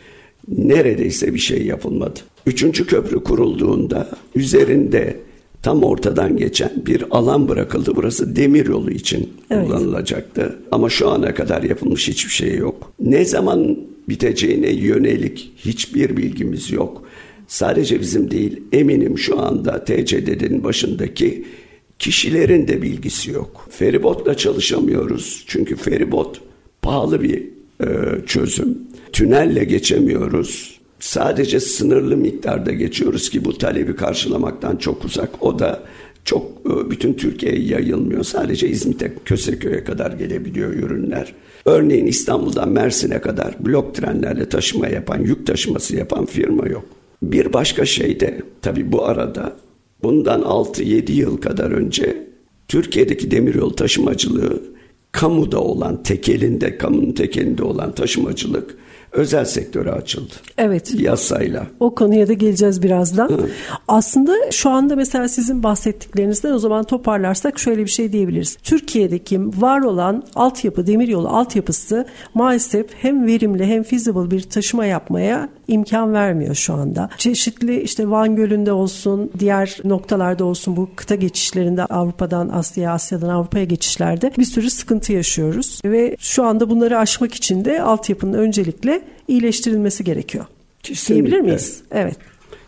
neredeyse 0.48 1.34
bir 1.34 1.38
şey 1.38 1.66
yapılmadı. 1.66 2.20
Üçüncü 2.46 2.86
köprü 2.86 3.24
kurulduğunda 3.24 4.08
üzerinde 4.34 5.16
tam 5.62 5.82
ortadan 5.82 6.36
geçen 6.36 6.72
bir 6.86 7.04
alan 7.10 7.48
bırakıldı. 7.48 7.92
Burası 7.96 8.36
demir 8.36 8.66
yolu 8.66 8.90
için 8.90 9.32
evet. 9.50 9.66
kullanılacaktı. 9.66 10.58
Ama 10.72 10.90
şu 10.90 11.08
ana 11.08 11.34
kadar 11.34 11.62
yapılmış 11.62 12.08
hiçbir 12.08 12.32
şey 12.32 12.56
yok. 12.56 12.92
Ne 13.00 13.24
zaman 13.24 13.78
biteceğine 14.08 14.70
yönelik 14.70 15.52
hiçbir 15.56 16.16
bilgimiz 16.16 16.70
yok. 16.70 17.02
Sadece 17.46 18.00
bizim 18.00 18.30
değil 18.30 18.62
eminim 18.72 19.18
şu 19.18 19.40
anda 19.40 19.84
TCD'nin 19.84 20.64
başındaki 20.64 21.44
kişilerin 21.98 22.68
de 22.68 22.82
bilgisi 22.82 23.30
yok. 23.30 23.68
Feribotla 23.70 24.36
çalışamıyoruz 24.36 25.44
çünkü 25.46 25.76
feribot 25.76 26.40
pahalı 26.82 27.22
bir 27.22 27.42
e, 27.80 27.86
çözüm. 28.26 28.78
Tünelle 29.12 29.64
geçemiyoruz. 29.64 30.77
Sadece 31.00 31.60
sınırlı 31.60 32.16
miktarda 32.16 32.72
geçiyoruz 32.72 33.30
ki 33.30 33.44
bu 33.44 33.58
talebi 33.58 33.96
karşılamaktan 33.96 34.76
çok 34.76 35.04
uzak. 35.04 35.42
O 35.42 35.58
da 35.58 35.82
çok 36.24 36.46
e, 36.66 36.90
bütün 36.90 37.14
Türkiye'ye 37.14 37.62
yayılmıyor. 37.62 38.24
Sadece 38.24 38.68
İzmit'e, 38.68 39.12
Köseköy'e 39.24 39.84
kadar 39.84 40.12
gelebiliyor 40.12 40.72
ürünler. 40.72 41.34
Örneğin 41.64 42.06
İstanbul'dan 42.06 42.68
Mersin'e 42.68 43.20
kadar 43.20 43.66
blok 43.66 43.94
trenlerle 43.94 44.48
taşıma 44.48 44.88
yapan, 44.88 45.18
yük 45.18 45.46
taşıması 45.46 45.96
yapan 45.96 46.26
firma 46.26 46.66
yok. 46.66 46.84
Bir 47.22 47.52
başka 47.52 47.86
şey 47.86 48.20
de 48.20 48.40
tabii 48.62 48.92
bu 48.92 49.04
arada 49.04 49.56
bundan 50.02 50.40
6-7 50.40 51.12
yıl 51.12 51.36
kadar 51.36 51.70
önce 51.70 52.28
Türkiye'deki 52.68 53.30
demiryolu 53.30 53.74
taşımacılığı 53.74 54.62
kamuda 55.12 55.60
olan 55.60 56.02
tekelinde, 56.02 56.78
kamunun 56.78 57.12
tekelinde 57.12 57.62
olan 57.62 57.92
taşımacılık 57.92 58.78
özel 59.12 59.44
sektöre 59.44 59.92
açıldı. 59.92 60.34
Evet. 60.58 60.94
Yasayla. 61.00 61.66
O 61.80 61.94
konuya 61.94 62.28
da 62.28 62.32
geleceğiz 62.32 62.82
birazdan. 62.82 63.28
Hı. 63.28 63.48
Aslında 63.88 64.32
şu 64.50 64.70
anda 64.70 64.96
mesela 64.96 65.28
sizin 65.28 65.62
bahsettiklerinizden 65.62 66.52
o 66.52 66.58
zaman 66.58 66.84
toparlarsak 66.84 67.58
şöyle 67.58 67.84
bir 67.84 67.90
şey 67.90 68.12
diyebiliriz. 68.12 68.56
Türkiye'deki 68.62 69.40
var 69.40 69.80
olan 69.80 70.22
altyapı, 70.34 70.86
demiryolu 70.86 71.28
altyapısı 71.28 72.06
maalesef 72.34 72.86
hem 72.94 73.26
verimli 73.26 73.66
hem 73.66 73.82
feasible 73.82 74.30
bir 74.30 74.42
taşıma 74.42 74.86
yapmaya 74.86 75.48
imkan 75.68 76.12
vermiyor 76.12 76.54
şu 76.54 76.74
anda. 76.74 77.10
Çeşitli 77.18 77.82
işte 77.82 78.10
Van 78.10 78.36
Gölü'nde 78.36 78.72
olsun, 78.72 79.30
diğer 79.38 79.78
noktalarda 79.84 80.44
olsun 80.44 80.76
bu 80.76 80.88
kıta 80.96 81.14
geçişlerinde 81.14 81.84
Avrupa'dan 81.84 82.48
Asya'ya, 82.48 82.92
Asya'dan 82.92 83.28
Avrupa'ya 83.28 83.64
geçişlerde 83.64 84.32
bir 84.38 84.44
sürü 84.44 84.70
sıkıntı 84.70 85.12
yaşıyoruz. 85.12 85.80
Ve 85.84 86.16
şu 86.18 86.44
anda 86.44 86.70
bunları 86.70 86.98
aşmak 86.98 87.34
için 87.34 87.64
de 87.64 87.82
altyapının 87.82 88.38
öncelikle 88.38 89.02
iyileştirilmesi 89.28 90.04
gerekiyor. 90.04 90.44
Kesinlikle. 90.82 91.30
Diyebilir 91.30 91.40
miyiz? 91.40 91.80
Evet. 91.90 92.16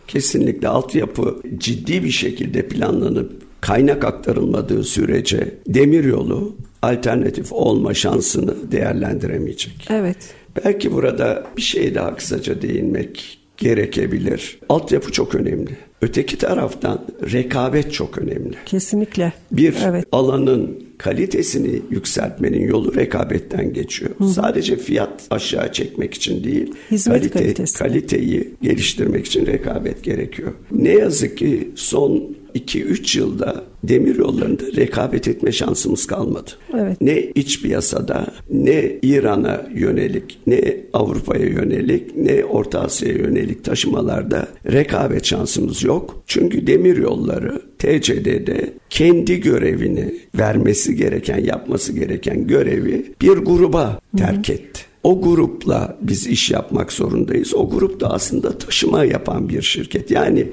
Kesinlikle 0.07 0.67
altyapı 0.67 1.41
ciddi 1.57 2.03
bir 2.03 2.11
şekilde 2.11 2.67
planlanıp 2.67 3.41
kaynak 3.61 4.05
aktarılmadığı 4.05 4.83
sürece 4.83 5.55
demiryolu 5.67 6.55
alternatif 6.81 7.53
olma 7.53 7.93
şansını 7.93 8.71
değerlendiremeyecek. 8.71 9.87
Evet. 9.89 10.17
Belki 10.65 10.91
burada 10.91 11.43
bir 11.57 11.61
şey 11.61 11.95
daha 11.95 12.15
kısaca 12.15 12.61
değinmek 12.61 13.39
gerekebilir. 13.57 14.59
Altyapı 14.69 15.11
çok 15.11 15.35
önemli. 15.35 15.77
Öteki 16.01 16.37
taraftan 16.37 17.05
rekabet 17.31 17.93
çok 17.93 18.17
önemli. 18.17 18.55
Kesinlikle. 18.65 19.33
Bir 19.51 19.75
evet. 19.85 20.05
alanın 20.11 20.83
kalitesini 20.97 21.81
yükseltmenin 21.89 22.67
yolu 22.67 22.95
rekabetten 22.95 23.73
geçiyor. 23.73 24.11
Hı. 24.17 24.29
Sadece 24.29 24.77
fiyat 24.77 25.23
aşağı 25.29 25.71
çekmek 25.73 26.13
için 26.13 26.43
değil, 26.43 26.73
Hizmet 26.91 27.17
kalite, 27.17 27.39
kalitesi. 27.39 27.77
kaliteyi 27.77 28.53
geliştirmek 28.61 29.25
için 29.25 29.45
rekabet 29.45 30.03
gerekiyor. 30.03 30.51
Ne 30.71 30.91
yazık 30.91 31.37
ki 31.37 31.69
son 31.75 32.35
2-3 32.55 33.17
yılda 33.17 33.63
demir 33.83 34.15
yollarında 34.15 34.63
rekabet 34.75 35.27
etme 35.27 35.51
şansımız 35.51 36.07
kalmadı. 36.07 36.51
Evet. 36.73 37.01
Ne 37.01 37.19
iç 37.19 37.61
piyasada 37.61 38.33
ne 38.49 38.99
İran'a 39.01 39.69
yönelik 39.75 40.39
ne 40.47 40.77
Avrupa'ya 40.93 41.45
yönelik 41.45 42.15
ne 42.17 42.45
Orta 42.45 42.79
Asya'ya 42.79 43.17
yönelik 43.17 43.63
taşımalarda 43.63 44.47
rekabet 44.71 45.25
şansımız 45.25 45.83
yok. 45.83 46.23
Çünkü 46.27 46.67
demir 46.67 46.97
yolları 46.97 47.61
TCD'de 47.79 48.73
kendi 48.89 49.39
görevini 49.39 50.15
vermesi 50.37 50.95
gereken, 50.95 51.37
yapması 51.37 51.93
gereken 51.93 52.47
görevi 52.47 53.13
bir 53.21 53.37
gruba 53.37 53.99
terk 54.17 54.49
etti. 54.49 54.81
O 55.03 55.21
grupla 55.21 55.97
biz 56.01 56.27
iş 56.27 56.51
yapmak 56.51 56.91
zorundayız. 56.91 57.55
O 57.55 57.69
grup 57.69 57.99
da 57.99 58.11
aslında 58.11 58.57
taşıma 58.57 59.05
yapan 59.05 59.49
bir 59.49 59.61
şirket. 59.61 60.11
Yani 60.11 60.47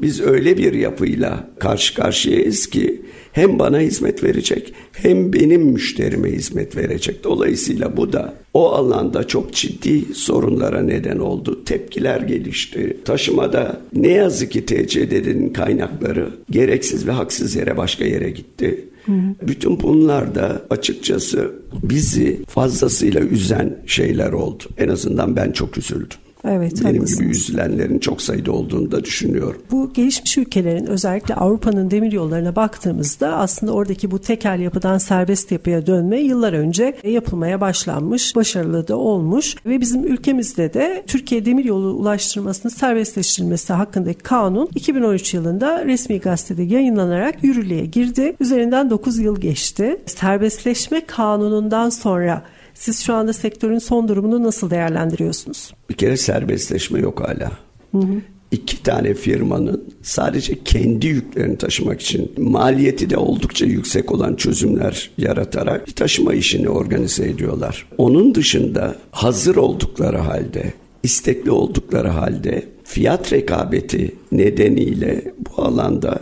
biz 0.00 0.20
öyle 0.20 0.56
bir 0.56 0.72
yapıyla 0.72 1.50
karşı 1.58 1.94
karşıyayız 1.94 2.66
ki 2.66 3.02
hem 3.32 3.58
bana 3.58 3.80
hizmet 3.80 4.24
verecek 4.24 4.72
hem 4.92 5.32
benim 5.32 5.62
müşterime 5.62 6.32
hizmet 6.32 6.76
verecek. 6.76 7.24
Dolayısıyla 7.24 7.96
bu 7.96 8.12
da 8.12 8.34
o 8.54 8.68
alanda 8.70 9.26
çok 9.26 9.52
ciddi 9.52 10.14
sorunlara 10.14 10.82
neden 10.82 11.18
oldu. 11.18 11.64
Tepkiler 11.64 12.20
gelişti. 12.20 12.96
Taşımada 13.04 13.80
ne 13.92 14.08
yazık 14.08 14.52
ki 14.52 14.66
TCD'nin 14.66 15.52
kaynakları 15.52 16.30
gereksiz 16.50 17.06
ve 17.06 17.12
haksız 17.12 17.56
yere 17.56 17.76
başka 17.76 18.04
yere 18.04 18.30
gitti. 18.30 18.84
Hı. 19.06 19.12
Bütün 19.42 19.80
bunlar 19.80 20.34
da 20.34 20.62
açıkçası 20.70 21.52
bizi 21.82 22.44
fazlasıyla 22.48 23.20
üzen 23.20 23.78
şeyler 23.86 24.32
oldu. 24.32 24.64
En 24.78 24.88
azından 24.88 25.36
ben 25.36 25.52
çok 25.52 25.78
üzüldüm. 25.78 26.18
Evet, 26.48 26.84
Benim 26.84 26.94
haklısınız. 26.94 27.20
gibi 27.20 27.30
üzülenlerin 27.30 27.98
çok 27.98 28.22
sayıda 28.22 28.52
olduğunu 28.52 28.90
da 28.92 29.04
düşünüyorum. 29.04 29.62
Bu 29.70 29.92
gelişmiş 29.92 30.38
ülkelerin 30.38 30.86
özellikle 30.86 31.34
Avrupa'nın 31.34 31.90
demir 31.90 32.12
yollarına 32.12 32.56
baktığımızda 32.56 33.36
aslında 33.36 33.72
oradaki 33.72 34.10
bu 34.10 34.18
tekel 34.18 34.60
yapıdan 34.60 34.98
serbest 34.98 35.52
yapıya 35.52 35.86
dönme 35.86 36.20
yıllar 36.20 36.52
önce 36.52 36.96
yapılmaya 37.04 37.60
başlanmış, 37.60 38.36
başarılı 38.36 38.88
da 38.88 38.96
olmuş 38.96 39.56
ve 39.66 39.80
bizim 39.80 40.04
ülkemizde 40.04 40.74
de 40.74 41.04
Türkiye 41.06 41.44
demir 41.44 41.64
yolu 41.64 41.92
ulaştırmasının 41.92 42.72
serbestleştirilmesi 42.72 43.72
hakkındaki 43.72 44.18
kanun 44.18 44.68
2013 44.74 45.34
yılında 45.34 45.84
resmi 45.84 46.20
gazetede 46.20 46.62
yayınlanarak 46.62 47.44
yürürlüğe 47.44 47.86
girdi. 47.86 48.36
Üzerinden 48.40 48.90
9 48.90 49.18
yıl 49.18 49.40
geçti. 49.40 49.96
Serbestleşme 50.06 51.06
kanunundan 51.06 51.88
sonra 51.90 52.42
siz 52.74 53.02
şu 53.02 53.14
anda 53.14 53.32
sektörün 53.32 53.78
son 53.78 54.08
durumunu 54.08 54.42
nasıl 54.42 54.70
değerlendiriyorsunuz? 54.70 55.74
Bir 55.90 55.94
kere 55.94 56.16
serbestleşme 56.16 57.00
yok 57.00 57.20
hala. 57.20 57.52
Hı 57.92 57.98
hı. 57.98 58.20
İki 58.50 58.82
tane 58.82 59.14
firmanın 59.14 59.94
sadece 60.02 60.64
kendi 60.64 61.06
yüklerini 61.06 61.58
taşımak 61.58 62.00
için 62.00 62.32
maliyeti 62.38 63.10
de 63.10 63.16
oldukça 63.16 63.66
yüksek 63.66 64.12
olan 64.12 64.34
çözümler 64.34 65.10
yaratarak 65.18 65.86
bir 65.86 65.92
taşıma 65.92 66.34
işini 66.34 66.68
organize 66.68 67.24
ediyorlar. 67.28 67.86
Onun 67.98 68.34
dışında 68.34 68.96
hazır 69.10 69.56
oldukları 69.56 70.18
halde, 70.18 70.72
istekli 71.02 71.50
oldukları 71.50 72.08
halde 72.08 72.64
fiyat 72.84 73.32
rekabeti 73.32 74.14
nedeniyle 74.32 75.32
bu 75.38 75.62
alanda 75.62 76.18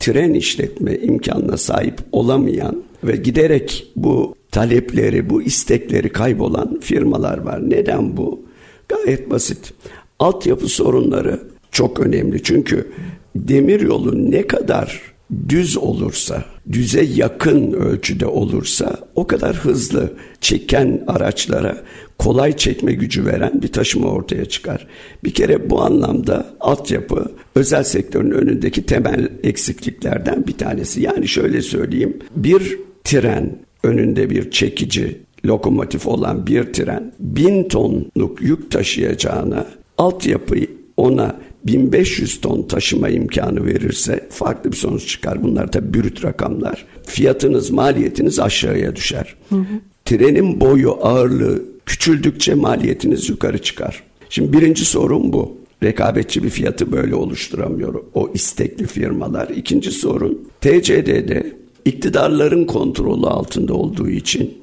tren 0.00 0.34
işletme 0.34 0.96
imkanına 0.96 1.56
sahip 1.56 1.98
olamayan 2.12 2.82
ve 3.04 3.16
giderek 3.16 3.92
bu 3.96 4.34
talepleri, 4.56 5.30
bu 5.30 5.42
istekleri 5.42 6.08
kaybolan 6.08 6.80
firmalar 6.80 7.38
var. 7.38 7.70
Neden 7.70 8.16
bu? 8.16 8.42
Gayet 8.88 9.30
basit. 9.30 9.72
Altyapı 10.18 10.68
sorunları 10.68 11.40
çok 11.72 12.00
önemli. 12.00 12.42
Çünkü 12.42 12.92
demir 13.34 13.80
yolu 13.80 14.30
ne 14.30 14.46
kadar 14.46 15.02
düz 15.48 15.76
olursa, 15.76 16.44
düze 16.72 17.04
yakın 17.04 17.72
ölçüde 17.72 18.26
olursa 18.26 18.96
o 19.14 19.26
kadar 19.26 19.56
hızlı 19.56 20.12
çeken 20.40 21.04
araçlara 21.06 21.82
kolay 22.18 22.56
çekme 22.56 22.92
gücü 22.92 23.26
veren 23.26 23.62
bir 23.62 23.68
taşıma 23.68 24.08
ortaya 24.08 24.44
çıkar. 24.44 24.86
Bir 25.24 25.34
kere 25.34 25.70
bu 25.70 25.82
anlamda 25.82 26.46
altyapı 26.60 27.32
özel 27.54 27.82
sektörün 27.82 28.30
önündeki 28.30 28.86
temel 28.86 29.28
eksikliklerden 29.42 30.46
bir 30.46 30.58
tanesi. 30.58 31.02
Yani 31.02 31.28
şöyle 31.28 31.62
söyleyeyim 31.62 32.16
bir 32.36 32.78
tren 33.04 33.65
önünde 33.86 34.30
bir 34.30 34.50
çekici 34.50 35.20
lokomotif 35.46 36.06
olan 36.06 36.46
bir 36.46 36.72
tren 36.72 37.12
bin 37.20 37.68
tonluk 37.68 38.42
yük 38.42 38.70
taşıyacağına 38.70 39.66
altyapıyı 39.98 40.70
ona 40.96 41.36
1500 41.66 42.40
ton 42.40 42.62
taşıma 42.62 43.08
imkanı 43.08 43.66
verirse 43.66 44.26
farklı 44.30 44.72
bir 44.72 44.76
sonuç 44.76 45.08
çıkar. 45.08 45.42
Bunlar 45.42 45.72
da 45.72 45.94
brüt 45.94 46.24
rakamlar. 46.24 46.86
Fiyatınız, 47.06 47.70
maliyetiniz 47.70 48.38
aşağıya 48.38 48.96
düşer. 48.96 49.34
Hı 49.48 49.56
hı. 49.56 49.64
Trenin 50.04 50.60
boyu, 50.60 50.98
ağırlığı 51.02 51.62
küçüldükçe 51.86 52.54
maliyetiniz 52.54 53.28
yukarı 53.28 53.58
çıkar. 53.58 54.02
Şimdi 54.30 54.52
birinci 54.52 54.84
sorun 54.84 55.32
bu. 55.32 55.56
Rekabetçi 55.82 56.42
bir 56.42 56.50
fiyatı 56.50 56.92
böyle 56.92 57.14
oluşturamıyor 57.14 58.02
o 58.14 58.30
istekli 58.34 58.86
firmalar. 58.86 59.48
İkinci 59.48 59.90
sorun 59.90 60.48
TCD'de 60.60 61.56
iktidarların 61.86 62.64
kontrolü 62.64 63.26
altında 63.26 63.74
olduğu 63.74 64.08
için 64.08 64.58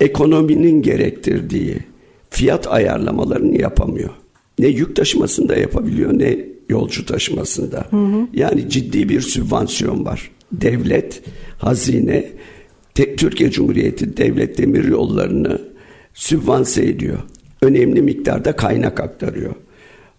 ekonominin 0.00 0.82
gerektirdiği 0.82 1.76
fiyat 2.30 2.66
ayarlamalarını 2.66 3.60
yapamıyor. 3.60 4.10
Ne 4.58 4.66
yük 4.66 4.96
taşımasında 4.96 5.56
yapabiliyor 5.56 6.18
ne 6.18 6.38
yolcu 6.68 7.06
taşımasında. 7.06 7.86
Hı 7.90 7.96
hı. 7.96 8.26
Yani 8.32 8.68
ciddi 8.68 9.08
bir 9.08 9.20
sübvansiyon 9.20 10.04
var. 10.04 10.30
Devlet, 10.52 11.22
hazine, 11.58 12.30
Türkiye 12.94 13.50
Cumhuriyeti 13.50 14.16
devlet 14.16 14.58
demir 14.58 14.84
yollarını 14.84 15.58
sübvanse 16.14 16.84
ediyor. 16.84 17.18
Önemli 17.62 18.02
miktarda 18.02 18.56
kaynak 18.56 19.00
aktarıyor. 19.00 19.54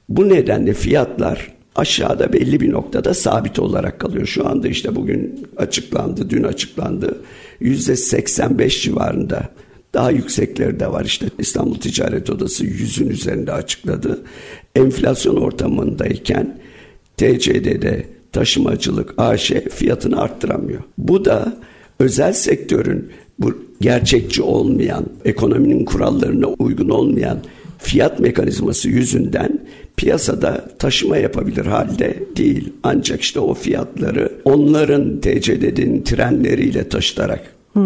Bu 0.10 0.30
nedenle 0.30 0.74
fiyatlar 0.74 1.53
aşağıda 1.76 2.34
belli 2.34 2.60
bir 2.60 2.72
noktada 2.72 3.14
sabit 3.14 3.60
olarak 3.60 4.00
kalıyor. 4.00 4.26
Şu 4.26 4.48
anda 4.48 4.68
işte 4.68 4.96
bugün 4.96 5.48
açıklandı, 5.58 6.30
dün 6.30 6.44
açıklandı. 6.44 7.22
Yüzde 7.60 7.96
85 7.96 8.84
civarında. 8.84 9.50
Daha 9.94 10.12
yüksekleri 10.12 10.80
de 10.80 10.92
var 10.92 11.06
işte 11.06 11.26
İstanbul 11.40 11.76
Ticaret 11.76 12.30
Odası 12.30 12.66
yüzün 12.66 13.10
üzerinde 13.10 13.52
açıkladı. 13.52 14.22
Enflasyon 14.76 15.36
ortamındayken 15.36 16.60
TCD'de 17.18 18.06
taşımacılık 18.32 19.14
AŞ 19.18 19.52
fiyatını 19.52 20.22
arttıramıyor. 20.22 20.82
Bu 20.98 21.26
da 21.26 21.58
özel 22.00 22.34
sektörün 22.34 23.10
bu 23.40 23.64
gerçekçi 23.82 24.42
olmayan, 24.42 25.06
ekonominin 25.26 25.86
kurallarına 25.86 26.48
uygun 26.48 26.90
olmayan 26.90 27.40
fiyat 27.84 28.20
mekanizması 28.20 28.90
yüzünden 28.90 29.60
piyasada 29.98 30.66
taşıma 30.80 31.18
yapabilir 31.18 31.66
halde 31.66 32.24
değil. 32.38 32.74
Ancak 32.84 33.22
işte 33.22 33.40
o 33.40 33.54
fiyatları 33.54 34.32
onların 34.46 35.20
TCD'nin 35.20 36.04
trenleriyle 36.04 36.90
taşıtarak 36.90 37.42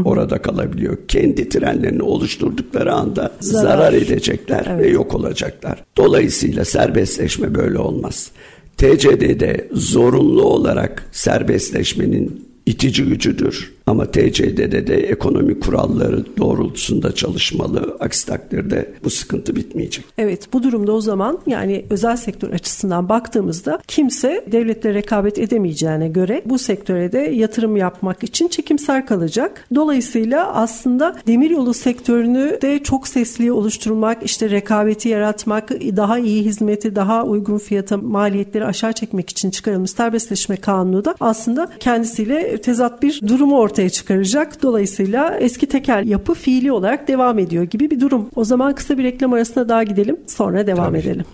orada 0.05 0.38
kalabiliyor. 0.41 0.97
Kendi 1.07 1.49
trenlerini 1.49 2.03
oluşturdukları 2.03 2.93
anda 2.93 3.31
zarar, 3.39 3.77
Zarar. 3.77 3.93
edecekler 3.93 4.65
Evet. 4.69 4.86
ve 4.86 4.89
yok 4.89 5.15
olacaklar. 5.15 5.83
Dolayısıyla 5.97 6.65
serbestleşme 6.65 7.55
böyle 7.55 7.79
olmaz. 7.79 8.31
TCD'de 8.77 9.67
zorunlu 9.71 10.43
olarak 10.43 11.05
serbestleşmenin 11.12 12.47
itici 12.65 13.03
gücüdür. 13.03 13.77
Ama 13.88 14.06
TCD'de 14.06 14.88
de 14.88 14.95
ekonomi 14.95 15.60
kuralları 15.60 16.38
doğrultusunda 16.38 17.15
çalışmalı. 17.15 17.97
Aksi 18.00 18.28
takdirde 18.28 18.93
bu 19.04 19.10
sıkıntı 19.10 19.56
bitmeyecek. 19.56 20.06
Evet 20.17 20.54
bu 20.54 20.63
durumda 20.63 20.91
o 20.91 21.02
zaman 21.02 21.39
yani 21.47 21.86
özel 21.89 22.17
sektör 22.17 22.54
açısından 22.54 23.10
baktığımızda 23.10 23.80
kimse 23.88 24.45
devletle 24.52 24.93
rekabet 24.93 25.39
edemeyeceğine 25.39 26.08
göre 26.08 26.41
bu 26.45 26.58
sektöre 26.58 27.12
de 27.12 27.17
yatırım 27.17 27.78
yapmak 27.78 28.23
için 28.23 28.47
çekimser 28.47 29.06
kalacak. 29.06 29.65
Dolayısıyla 29.76 30.54
aslında 30.54 31.15
demiryolu 31.28 31.73
sektörünü 31.73 32.58
de 32.62 32.80
çok 32.84 33.08
sesli 33.08 33.52
oluşturmak, 33.52 34.23
işte 34.23 34.50
rekabeti 34.50 35.10
yaratmak, 35.10 35.69
daha 35.71 36.19
iyi 36.19 36.45
hizmeti, 36.45 36.95
daha 36.95 37.23
uygun 37.23 37.58
fiyata 37.58 37.97
maliyetleri 37.97 38.65
aşağı 38.65 38.93
çekmek 38.93 39.30
için 39.30 39.52
çıkarılmış 39.52 39.91
serbestleşme 39.91 40.58
kanunu 40.58 41.06
da 41.06 41.15
aslında 41.19 41.69
kendisiyle 41.80 42.62
tezat 42.62 43.04
bir 43.04 43.21
durumu 43.28 43.58
ortaya 43.58 43.77
çıkaracak. 43.90 44.63
Dolayısıyla 44.63 45.38
eski 45.40 45.68
tekel 45.68 46.08
yapı 46.08 46.34
fiili 46.34 46.72
olarak 46.72 47.08
devam 47.08 47.40
ediyor 47.40 47.63
gibi 47.63 47.92
bir 47.92 48.00
durum. 48.00 48.30
O 48.36 48.44
zaman 48.44 48.76
kısa 48.76 48.98
bir 48.98 49.04
reklam 49.04 49.34
arasına 49.34 49.70
daha 49.70 49.84
gidelim 49.84 50.18
sonra 50.28 50.68
devam 50.68 50.86
Tabii. 50.86 50.98
edelim. 50.98 51.26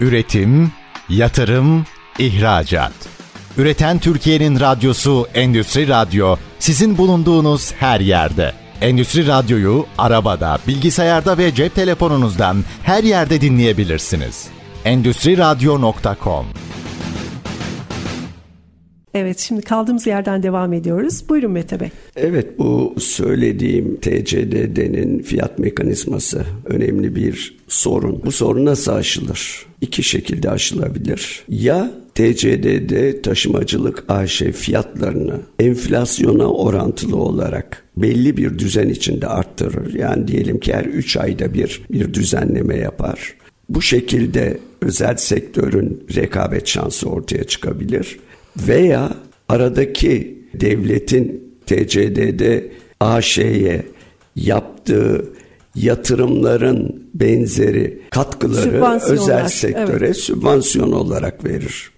Üretim, 0.00 0.72
yatırım, 1.08 1.84
ihracat. 2.18 2.92
Üreten 3.58 3.98
Türkiye'nin 3.98 4.60
radyosu 4.60 5.26
Endüstri 5.34 5.88
Radyo 5.88 6.36
sizin 6.58 6.98
bulunduğunuz 6.98 7.72
her 7.72 8.00
yerde. 8.00 8.52
Endüstri 8.80 9.26
Radyo'yu 9.26 9.86
arabada, 9.98 10.58
bilgisayarda 10.68 11.38
ve 11.38 11.54
cep 11.54 11.74
telefonunuzdan 11.74 12.64
her 12.82 13.04
yerde 13.04 13.40
dinleyebilirsiniz. 13.40 14.46
Endüstri 14.84 15.38
Radyo.com 15.38 16.46
Evet 19.14 19.38
şimdi 19.38 19.62
kaldığımız 19.62 20.06
yerden 20.06 20.42
devam 20.42 20.72
ediyoruz. 20.72 21.24
Buyurun 21.28 21.50
Mete 21.50 21.80
Bey. 21.80 21.88
Evet 22.16 22.58
bu 22.58 22.94
söylediğim 22.98 23.96
TCDD'nin 23.96 25.22
fiyat 25.22 25.58
mekanizması 25.58 26.44
önemli 26.64 27.16
bir 27.16 27.58
sorun. 27.68 28.22
Bu 28.24 28.32
sorun 28.32 28.64
nasıl 28.64 28.92
aşılır? 28.92 29.66
İki 29.80 30.02
şekilde 30.02 30.50
aşılabilir. 30.50 31.44
Ya 31.48 31.90
TCDD 32.14 33.22
taşımacılık 33.22 34.04
AŞ 34.08 34.42
fiyatlarını 34.42 35.40
enflasyona 35.58 36.46
orantılı 36.46 37.16
olarak 37.16 37.84
belli 37.96 38.36
bir 38.36 38.58
düzen 38.58 38.88
içinde 38.88 39.26
arttırır. 39.26 39.94
Yani 39.94 40.28
diyelim 40.28 40.60
ki 40.60 40.74
her 40.74 40.84
3 40.84 41.16
ayda 41.16 41.54
bir 41.54 41.82
bir 41.90 42.14
düzenleme 42.14 42.76
yapar. 42.76 43.34
Bu 43.68 43.82
şekilde 43.82 44.58
özel 44.82 45.16
sektörün 45.16 46.04
rekabet 46.16 46.66
şansı 46.66 47.08
ortaya 47.08 47.44
çıkabilir. 47.44 48.18
Veya 48.56 49.10
aradaki 49.48 50.44
devletin 50.54 51.54
TCD'de 51.66 52.72
AŞ'ye 53.00 53.82
yaptığı 54.36 55.32
yatırımların 55.74 57.06
benzeri 57.14 58.02
katkıları 58.10 59.00
özel 59.02 59.48
sektöre 59.48 60.14
sübvansiyon 60.14 60.92
olarak 60.92 61.44
verir. 61.44 61.91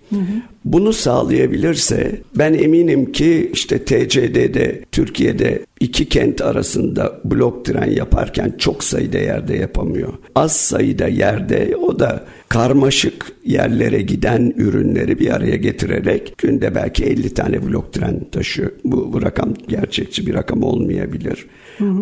Bunu 0.64 0.93
sağlayabilirse 0.93 2.21
ben 2.37 2.55
eminim 2.55 3.12
ki 3.12 3.51
işte 3.53 3.79
TCD'de 3.79 4.85
Türkiye'de 4.93 5.67
iki 5.81 6.09
kent 6.09 6.40
arasında 6.40 7.21
blok 7.25 7.64
tren 7.64 7.90
yaparken 7.90 8.55
çok 8.59 8.85
sayıda 8.85 9.19
yerde 9.19 9.57
yapamıyor. 9.57 10.12
Az 10.35 10.57
sayıda 10.57 11.09
yerde 11.09 11.77
o 11.77 11.99
da 11.99 12.25
karmaşık 12.49 13.33
yerlere 13.45 14.03
giden 14.03 14.55
ürünleri 14.57 15.19
bir 15.19 15.31
araya 15.31 15.57
getirerek 15.57 16.35
günde 16.38 16.75
belki 16.75 17.05
50 17.05 17.35
tane 17.35 17.67
blok 17.67 17.93
tren 17.93 18.25
taşıyor. 18.33 18.71
Bu, 18.85 19.12
bu 19.12 19.23
rakam 19.23 19.55
gerçekçi 19.69 20.27
bir 20.27 20.35
rakam 20.35 20.62
olmayabilir. 20.62 21.47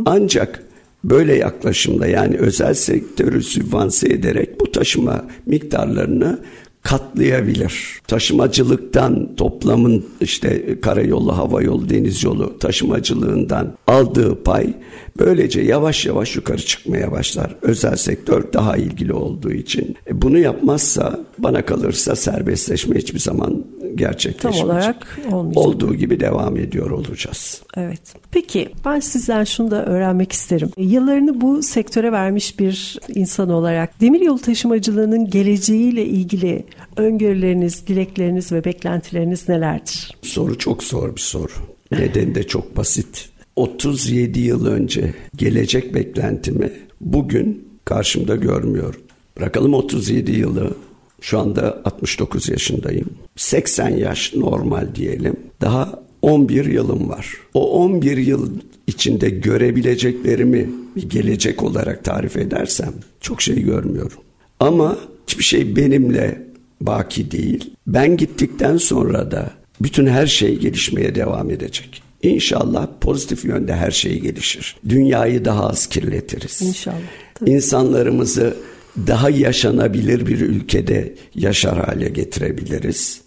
Ancak 0.06 0.62
Böyle 1.04 1.34
yaklaşımla 1.36 2.06
yani 2.06 2.36
özel 2.36 2.74
sektörü 2.74 3.42
sübvanse 3.42 4.08
ederek 4.08 4.60
bu 4.60 4.72
taşıma 4.72 5.24
miktarlarını 5.46 6.38
katlayabilir. 6.82 8.00
Taşımacılıktan 8.06 9.36
toplamın 9.36 10.06
işte 10.20 10.80
karayolu, 10.80 11.36
hava 11.36 11.62
yolu, 11.62 11.88
deniz 11.88 12.24
yolu 12.24 12.58
taşımacılığından 12.58 13.72
aldığı 13.86 14.42
pay 14.42 14.74
böylece 15.18 15.60
yavaş 15.60 16.06
yavaş 16.06 16.36
yukarı 16.36 16.62
çıkmaya 16.62 17.12
başlar. 17.12 17.56
Özel 17.62 17.96
sektör 17.96 18.52
daha 18.52 18.76
ilgili 18.76 19.12
olduğu 19.12 19.52
için. 19.52 19.96
E 20.06 20.22
bunu 20.22 20.38
yapmazsa 20.38 21.20
bana 21.38 21.64
kalırsa 21.64 22.16
serbestleşme 22.16 22.96
hiçbir 22.96 23.18
zaman 23.18 23.64
gerçekleşmeyecek. 23.96 24.62
Tam 24.62 24.70
olarak 24.70 25.18
olmayacak. 25.32 25.66
Olduğu 25.66 25.94
gibi 25.94 26.20
devam 26.20 26.56
ediyor 26.56 26.90
olacağız. 26.90 27.62
Evet. 27.76 28.14
Peki 28.30 28.68
ben 28.84 29.00
sizden 29.00 29.44
şunu 29.44 29.70
da 29.70 29.86
öğrenmek 29.86 30.32
isterim. 30.32 30.70
Yıllarını 30.76 31.40
bu 31.40 31.62
sektöre 31.62 32.12
vermiş 32.12 32.58
bir 32.58 32.98
insan 33.14 33.50
olarak 33.50 34.00
demiryolu 34.00 34.38
taşımacılığının 34.38 35.30
geleceğiyle 35.30 36.06
ilgili 36.06 36.64
öngörüleriniz, 36.96 37.86
dilekleriniz 37.86 38.52
ve 38.52 38.64
beklentileriniz 38.64 39.48
nelerdir? 39.48 40.16
Soru 40.22 40.58
çok 40.58 40.82
zor 40.82 41.16
bir 41.16 41.20
soru. 41.20 41.52
Nedeni 41.92 42.34
de 42.34 42.42
çok 42.42 42.76
basit. 42.76 43.28
37 43.56 44.40
yıl 44.40 44.66
önce 44.66 45.14
gelecek 45.36 45.94
beklentimi 45.94 46.72
bugün 47.00 47.68
karşımda 47.84 48.36
görmüyorum. 48.36 49.00
Bırakalım 49.36 49.74
37 49.74 50.32
yılı. 50.32 50.74
Şu 51.22 51.38
anda 51.38 51.82
69 51.84 52.48
yaşındayım. 52.48 53.10
80 53.36 53.88
yaş 53.88 54.34
normal 54.34 54.94
diyelim. 54.94 55.36
Daha 55.60 56.02
11 56.22 56.64
yılım 56.64 57.08
var. 57.08 57.32
O 57.54 57.70
11 57.84 58.16
yıl 58.16 58.50
içinde 58.86 59.30
görebileceklerimi 59.30 60.70
bir 60.96 61.08
gelecek 61.08 61.62
olarak 61.62 62.04
tarif 62.04 62.36
edersem 62.36 62.94
çok 63.20 63.42
şey 63.42 63.62
görmüyorum. 63.62 64.18
Ama 64.60 64.98
hiçbir 65.26 65.44
şey 65.44 65.76
benimle 65.76 66.42
baki 66.80 67.30
değil. 67.30 67.70
Ben 67.86 68.16
gittikten 68.16 68.76
sonra 68.76 69.30
da 69.30 69.50
bütün 69.80 70.06
her 70.06 70.26
şey 70.26 70.58
gelişmeye 70.58 71.14
devam 71.14 71.50
edecek. 71.50 72.02
İnşallah 72.22 72.86
pozitif 73.00 73.44
yönde 73.44 73.74
her 73.74 73.90
şey 73.90 74.20
gelişir. 74.20 74.76
Dünyayı 74.88 75.44
daha 75.44 75.68
az 75.68 75.86
kirletiriz. 75.86 76.62
İnşallah. 76.62 76.96
Tabii. 77.34 77.50
İnsanlarımızı 77.50 78.56
daha 78.96 79.30
yaşanabilir 79.30 80.26
bir 80.26 80.40
ülkede 80.40 81.14
yaşar 81.34 81.84
hale 81.84 82.08
getirebiliriz. 82.08 83.22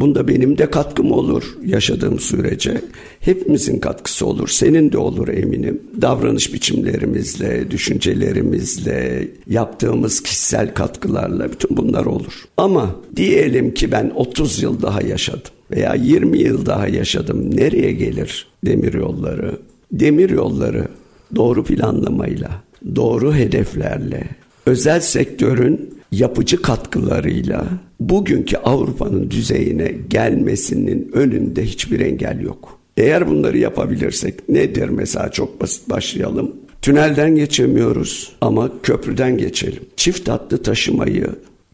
Bunda 0.00 0.28
benim 0.28 0.58
de 0.58 0.70
katkım 0.70 1.12
olur 1.12 1.56
yaşadığım 1.64 2.20
sürece. 2.20 2.82
Hepimizin 3.20 3.78
katkısı 3.78 4.26
olur. 4.26 4.48
Senin 4.48 4.92
de 4.92 4.98
olur 4.98 5.28
eminim. 5.28 5.82
Davranış 6.00 6.54
biçimlerimizle, 6.54 7.70
düşüncelerimizle, 7.70 9.28
yaptığımız 9.46 10.22
kişisel 10.22 10.74
katkılarla 10.74 11.52
bütün 11.52 11.76
bunlar 11.76 12.04
olur. 12.06 12.44
Ama 12.56 12.96
diyelim 13.16 13.74
ki 13.74 13.92
ben 13.92 14.12
30 14.14 14.62
yıl 14.62 14.82
daha 14.82 15.02
yaşadım 15.02 15.52
veya 15.70 15.94
20 15.94 16.38
yıl 16.38 16.66
daha 16.66 16.88
yaşadım. 16.88 17.56
Nereye 17.56 17.92
gelir 17.92 18.46
demir 18.66 18.94
yolları? 18.94 19.58
Demir 19.92 20.30
yolları 20.30 20.88
doğru 21.36 21.64
planlamayla, 21.64 22.50
doğru 22.96 23.34
hedeflerle, 23.34 24.24
özel 24.66 25.00
sektörün 25.00 26.00
yapıcı 26.12 26.62
katkılarıyla 26.62 27.66
bugünkü 28.00 28.56
Avrupa'nın 28.56 29.30
düzeyine 29.30 29.94
gelmesinin 30.10 31.10
önünde 31.12 31.64
hiçbir 31.64 32.00
engel 32.00 32.40
yok. 32.40 32.78
Eğer 32.96 33.28
bunları 33.28 33.58
yapabilirsek 33.58 34.48
nedir 34.48 34.88
mesela 34.88 35.30
çok 35.30 35.60
basit 35.60 35.90
başlayalım. 35.90 36.56
Tünelden 36.82 37.34
geçemiyoruz 37.34 38.32
ama 38.40 38.70
köprüden 38.82 39.38
geçelim. 39.38 39.82
Çift 39.96 40.28
hatlı 40.28 40.62
taşımayı 40.62 41.26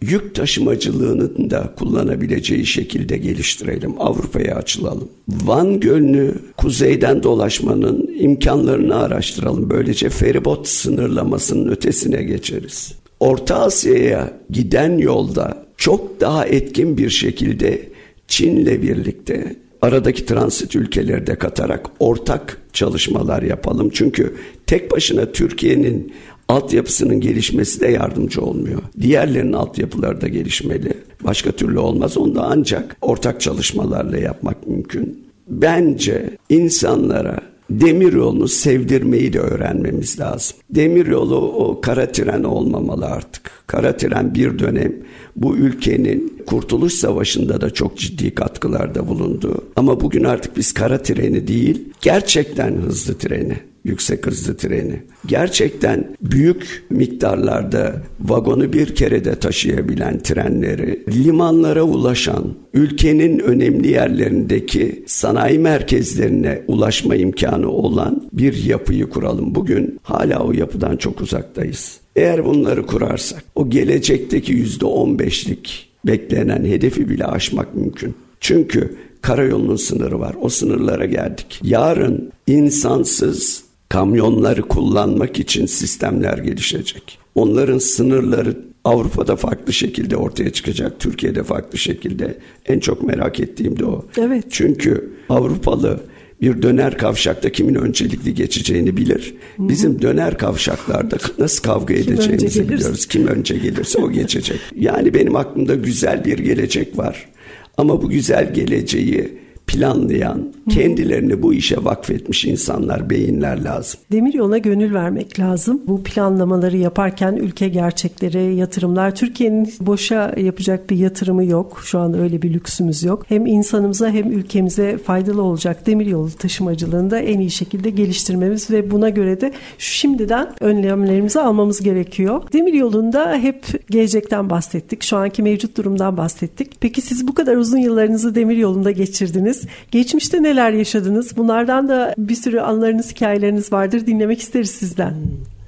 yük 0.03 0.35
taşımacılığının 0.35 1.51
da 1.51 1.75
kullanabileceği 1.79 2.67
şekilde 2.67 3.17
geliştirelim. 3.17 3.95
Avrupa'ya 3.99 4.57
açılalım. 4.57 5.09
Van 5.29 5.81
Gölü'nü 5.81 6.35
kuzeyden 6.57 7.23
dolaşmanın 7.23 8.11
imkanlarını 8.19 8.97
araştıralım. 8.97 9.71
Böylece 9.71 10.09
feribot 10.09 10.69
sınırlamasının 10.69 11.69
ötesine 11.69 12.23
geçeriz. 12.23 12.95
Orta 13.21 13.57
Asya'ya 13.57 14.33
giden 14.51 14.99
yolda 14.99 15.67
çok 15.77 16.21
daha 16.21 16.47
etkin 16.47 16.99
bir 16.99 17.11
şekilde 17.11 17.89
Çin'le 18.29 18.83
birlikte 18.83 19.57
aradaki 19.83 20.27
transit 20.27 20.77
ülkeleri 20.77 21.27
de 21.27 21.39
katarak 21.39 21.87
ortak 21.99 22.61
çalışmalar 22.73 23.43
yapalım. 23.43 23.91
Çünkü 23.93 24.35
tek 24.67 24.91
başına 24.91 25.33
Türkiye'nin 25.33 26.13
altyapısının 26.49 27.21
gelişmesi 27.21 27.81
de 27.81 27.87
yardımcı 27.87 28.43
olmuyor. 28.43 28.83
Diğerlerinin 29.01 29.53
altyapıları 29.53 30.21
da 30.21 30.29
gelişmeli. 30.29 30.95
Başka 31.25 31.53
türlü 31.53 31.79
olmaz. 31.79 32.19
Onu 32.19 32.35
da 32.35 32.47
ancak 32.51 32.97
ortak 33.01 33.41
çalışmalarla 33.41 34.19
yapmak 34.19 34.67
mümkün. 34.67 35.27
Bence 35.49 36.31
insanlara 36.49 37.41
demiryolunu 37.71 38.49
sevdirmeyi 38.49 39.33
de 39.33 39.41
öğrenmemiz 39.41 40.21
lazım. 40.21 40.57
Demiryolu 40.71 41.37
o 41.37 41.81
kara 41.81 42.13
tren 42.13 42.43
olmamalı 42.43 43.07
artık. 43.07 43.51
Kara 43.67 43.97
tren 43.97 44.35
bir 44.35 44.59
dönem 44.59 44.93
bu 45.37 45.57
ülkenin 45.57 46.43
Kurtuluş 46.47 46.93
Savaşı'nda 46.93 47.61
da 47.61 47.71
çok 47.71 47.99
ciddi 47.99 48.35
katkılarda 48.35 49.09
bulundu. 49.09 49.65
Ama 49.77 50.01
bugün 50.01 50.25
artık 50.25 50.57
biz 50.57 50.73
kara 50.73 51.03
treni 51.03 51.49
değil, 51.49 51.89
gerçekten 52.01 52.77
hızlı 52.77 53.19
treni 53.19 53.57
yüksek 53.87 54.27
hızlı 54.27 54.57
treni. 54.57 55.03
Gerçekten 55.27 56.16
büyük 56.22 56.85
miktarlarda 56.90 58.03
vagonu 58.20 58.72
bir 58.72 58.94
kerede 58.94 59.35
taşıyabilen 59.35 60.18
trenleri, 60.18 61.05
limanlara 61.09 61.83
ulaşan, 61.83 62.55
ülkenin 62.75 63.38
önemli 63.38 63.90
yerlerindeki 63.90 65.05
sanayi 65.07 65.59
merkezlerine 65.59 66.62
ulaşma 66.68 67.16
imkanı 67.16 67.70
olan 67.70 68.29
bir 68.33 68.64
yapıyı 68.64 69.11
kuralım. 69.11 69.55
Bugün 69.55 69.99
hala 70.03 70.38
o 70.38 70.53
yapıdan 70.53 70.96
çok 70.96 71.20
uzaktayız. 71.20 72.01
Eğer 72.16 72.44
bunları 72.44 72.87
kurarsak 72.87 73.44
o 73.55 73.70
gelecekteki 73.70 74.53
yüzde 74.53 74.87
on 74.87 75.18
beşlik 75.18 75.88
beklenen 76.07 76.64
hedefi 76.64 77.09
bile 77.09 77.25
aşmak 77.25 77.75
mümkün. 77.75 78.14
Çünkü 78.40 78.96
karayolunun 79.22 79.77
sınırı 79.77 80.20
var. 80.20 80.37
O 80.40 80.49
sınırlara 80.49 81.05
geldik. 81.05 81.61
Yarın 81.62 82.33
insansız 82.46 83.65
kamyonları 83.88 84.62
kullanmak 84.62 85.38
için 85.38 85.66
sistemler 85.66 86.38
gelişecek. 86.38 87.18
Onların 87.35 87.79
sınırları 87.79 88.57
Avrupa'da 88.85 89.37
farklı 89.37 89.72
şekilde 89.72 90.16
ortaya 90.16 90.51
çıkacak, 90.51 91.01
Türkiye'de 91.01 91.42
farklı 91.42 91.79
şekilde. 91.79 92.38
En 92.66 92.81
çok 92.81 93.03
merak 93.03 93.40
ettiğim 93.40 93.79
de 93.79 93.85
o. 93.85 94.07
Evet. 94.18 94.44
Çünkü 94.51 95.11
Avrupalı 95.29 96.01
bir 96.40 96.62
döner 96.62 96.99
kavşakta 96.99 97.53
kimin 97.53 97.75
öncelikli 97.75 98.35
geçeceğini 98.35 98.96
bilir. 98.96 99.35
Bizim 99.59 100.03
döner 100.03 100.38
kavşaklarda 100.38 101.16
nasıl 101.38 101.62
kavga 101.62 101.94
Kim 101.94 102.12
edeceğimizi 102.12 102.68
biliyoruz. 102.68 103.07
Kim 103.07 103.27
önce 103.27 103.59
gelirse 103.59 103.99
o 103.99 104.11
geçecek. 104.11 104.61
Yani 104.75 105.14
benim 105.14 105.37
aklımda 105.37 105.75
güzel 105.75 106.25
bir 106.25 106.38
gelecek 106.38 106.99
var. 106.99 107.29
Ama 107.77 108.03
bu 108.03 108.11
güzel 108.11 108.55
geleceği 108.55 109.38
planlayan, 109.66 110.52
kendilerini 110.70 111.42
bu 111.42 111.55
işe 111.55 111.85
vakfetmiş 111.85 112.44
insanlar, 112.44 113.11
beyinler 113.11 113.64
lazım. 113.64 114.00
Demiryoluna 114.12 114.59
gönül 114.59 114.94
vermek 114.94 115.40
lazım. 115.40 115.83
Bu 115.87 116.02
planlamaları 116.02 116.76
yaparken 116.76 117.37
ülke 117.37 117.68
gerçekleri, 117.68 118.55
yatırımlar, 118.55 119.14
Türkiye'nin 119.14 119.72
boşa 119.81 120.35
yapacak 120.37 120.90
bir 120.90 120.96
yatırımı 120.96 121.44
yok. 121.44 121.83
Şu 121.85 121.98
anda 121.98 122.18
öyle 122.18 122.42
bir 122.42 122.52
lüksümüz 122.52 123.05
yok. 123.05 123.24
Hem 123.29 123.46
insanımıza 123.46 124.11
hem 124.11 124.33
ülkemize 124.33 124.98
faydalı 124.98 125.42
olacak 125.42 125.87
demiryolu 125.87 126.31
taşımacılığını 126.31 127.11
da 127.11 127.18
en 127.18 127.40
iyi 127.40 127.50
şekilde 127.50 127.90
geliştirmemiz 127.90 128.70
ve 128.70 128.90
buna 128.90 129.09
göre 129.09 129.40
de 129.40 129.52
şimdiden 129.79 130.48
önlemlerimizi 130.61 131.40
almamız 131.40 131.81
gerekiyor. 131.81 132.42
Demiryolunda 132.52 133.37
hep 133.37 133.90
gelecekten 133.90 134.50
bahsettik. 134.50 135.02
Şu 135.02 135.16
anki 135.16 135.42
mevcut 135.42 135.76
durumdan 135.76 136.16
bahsettik. 136.16 136.70
Peki 136.81 137.00
siz 137.00 137.29
bu 137.29 137.35
kadar 137.35 137.57
uzun 137.57 137.79
yıllarınızı 137.79 138.35
demiryolunda 138.35 138.90
geçirdiniz. 138.90 139.56
Geçmişte 139.90 140.42
neler 140.42 140.73
yaşadınız? 140.73 141.37
Bunlardan 141.37 141.88
da 141.88 142.14
bir 142.19 142.35
sürü 142.35 142.61
anılarınız, 142.61 143.11
hikayeleriniz 143.11 143.73
vardır. 143.73 144.07
Dinlemek 144.07 144.40
isteriz 144.40 144.71
sizden. 144.71 145.14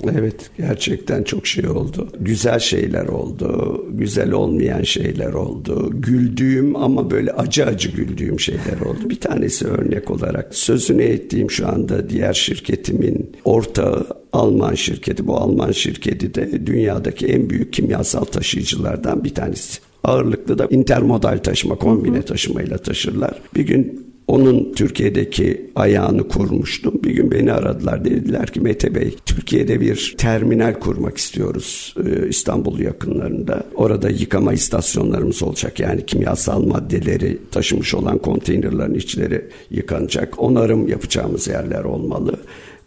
Evet 0.04 0.50
gerçekten 0.58 1.22
çok 1.22 1.46
şey 1.46 1.68
oldu. 1.68 2.08
Güzel 2.20 2.58
şeyler 2.58 3.06
oldu, 3.06 3.86
güzel 3.90 4.32
olmayan 4.32 4.82
şeyler 4.82 5.32
oldu. 5.32 5.90
Güldüğüm 5.94 6.76
ama 6.76 7.10
böyle 7.10 7.32
acı 7.32 7.66
acı 7.66 7.90
güldüğüm 7.90 8.40
şeyler 8.40 8.80
oldu. 8.86 9.10
Bir 9.10 9.20
tanesi 9.20 9.66
örnek 9.66 10.10
olarak 10.10 10.54
sözünü 10.54 11.02
ettiğim 11.02 11.50
şu 11.50 11.68
anda 11.68 12.10
diğer 12.10 12.32
şirketimin 12.32 13.30
ortağı 13.44 14.06
Alman 14.32 14.74
şirketi. 14.74 15.26
Bu 15.26 15.36
Alman 15.36 15.72
şirketi 15.72 16.34
de 16.34 16.66
dünyadaki 16.66 17.26
en 17.26 17.50
büyük 17.50 17.72
kimyasal 17.72 18.24
taşıyıcılardan 18.24 19.24
bir 19.24 19.34
tanesi 19.34 19.80
ağırlıklı 20.08 20.58
da 20.58 20.66
intermodal 20.70 21.38
taşıma, 21.38 21.74
kombine 21.74 22.22
taşımayla 22.22 22.78
taşırlar. 22.78 23.32
Bir 23.54 23.66
gün 23.66 24.08
onun 24.28 24.72
Türkiye'deki 24.72 25.70
ayağını 25.76 26.28
kurmuştum. 26.28 27.00
Bir 27.04 27.10
gün 27.10 27.30
beni 27.30 27.52
aradılar 27.52 28.04
dediler 28.04 28.46
ki 28.46 28.60
Mete 28.60 28.94
Bey 28.94 29.16
Türkiye'de 29.26 29.80
bir 29.80 30.14
terminal 30.18 30.74
kurmak 30.74 31.18
istiyoruz 31.18 31.94
e, 32.06 32.28
İstanbul 32.28 32.78
yakınlarında. 32.78 33.62
Orada 33.74 34.10
yıkama 34.10 34.52
istasyonlarımız 34.52 35.42
olacak 35.42 35.80
yani 35.80 36.06
kimyasal 36.06 36.62
maddeleri 36.62 37.38
taşımış 37.50 37.94
olan 37.94 38.18
konteynerların 38.18 38.94
içleri 38.94 39.48
yıkanacak. 39.70 40.42
Onarım 40.42 40.88
yapacağımız 40.88 41.48
yerler 41.48 41.84
olmalı. 41.84 42.36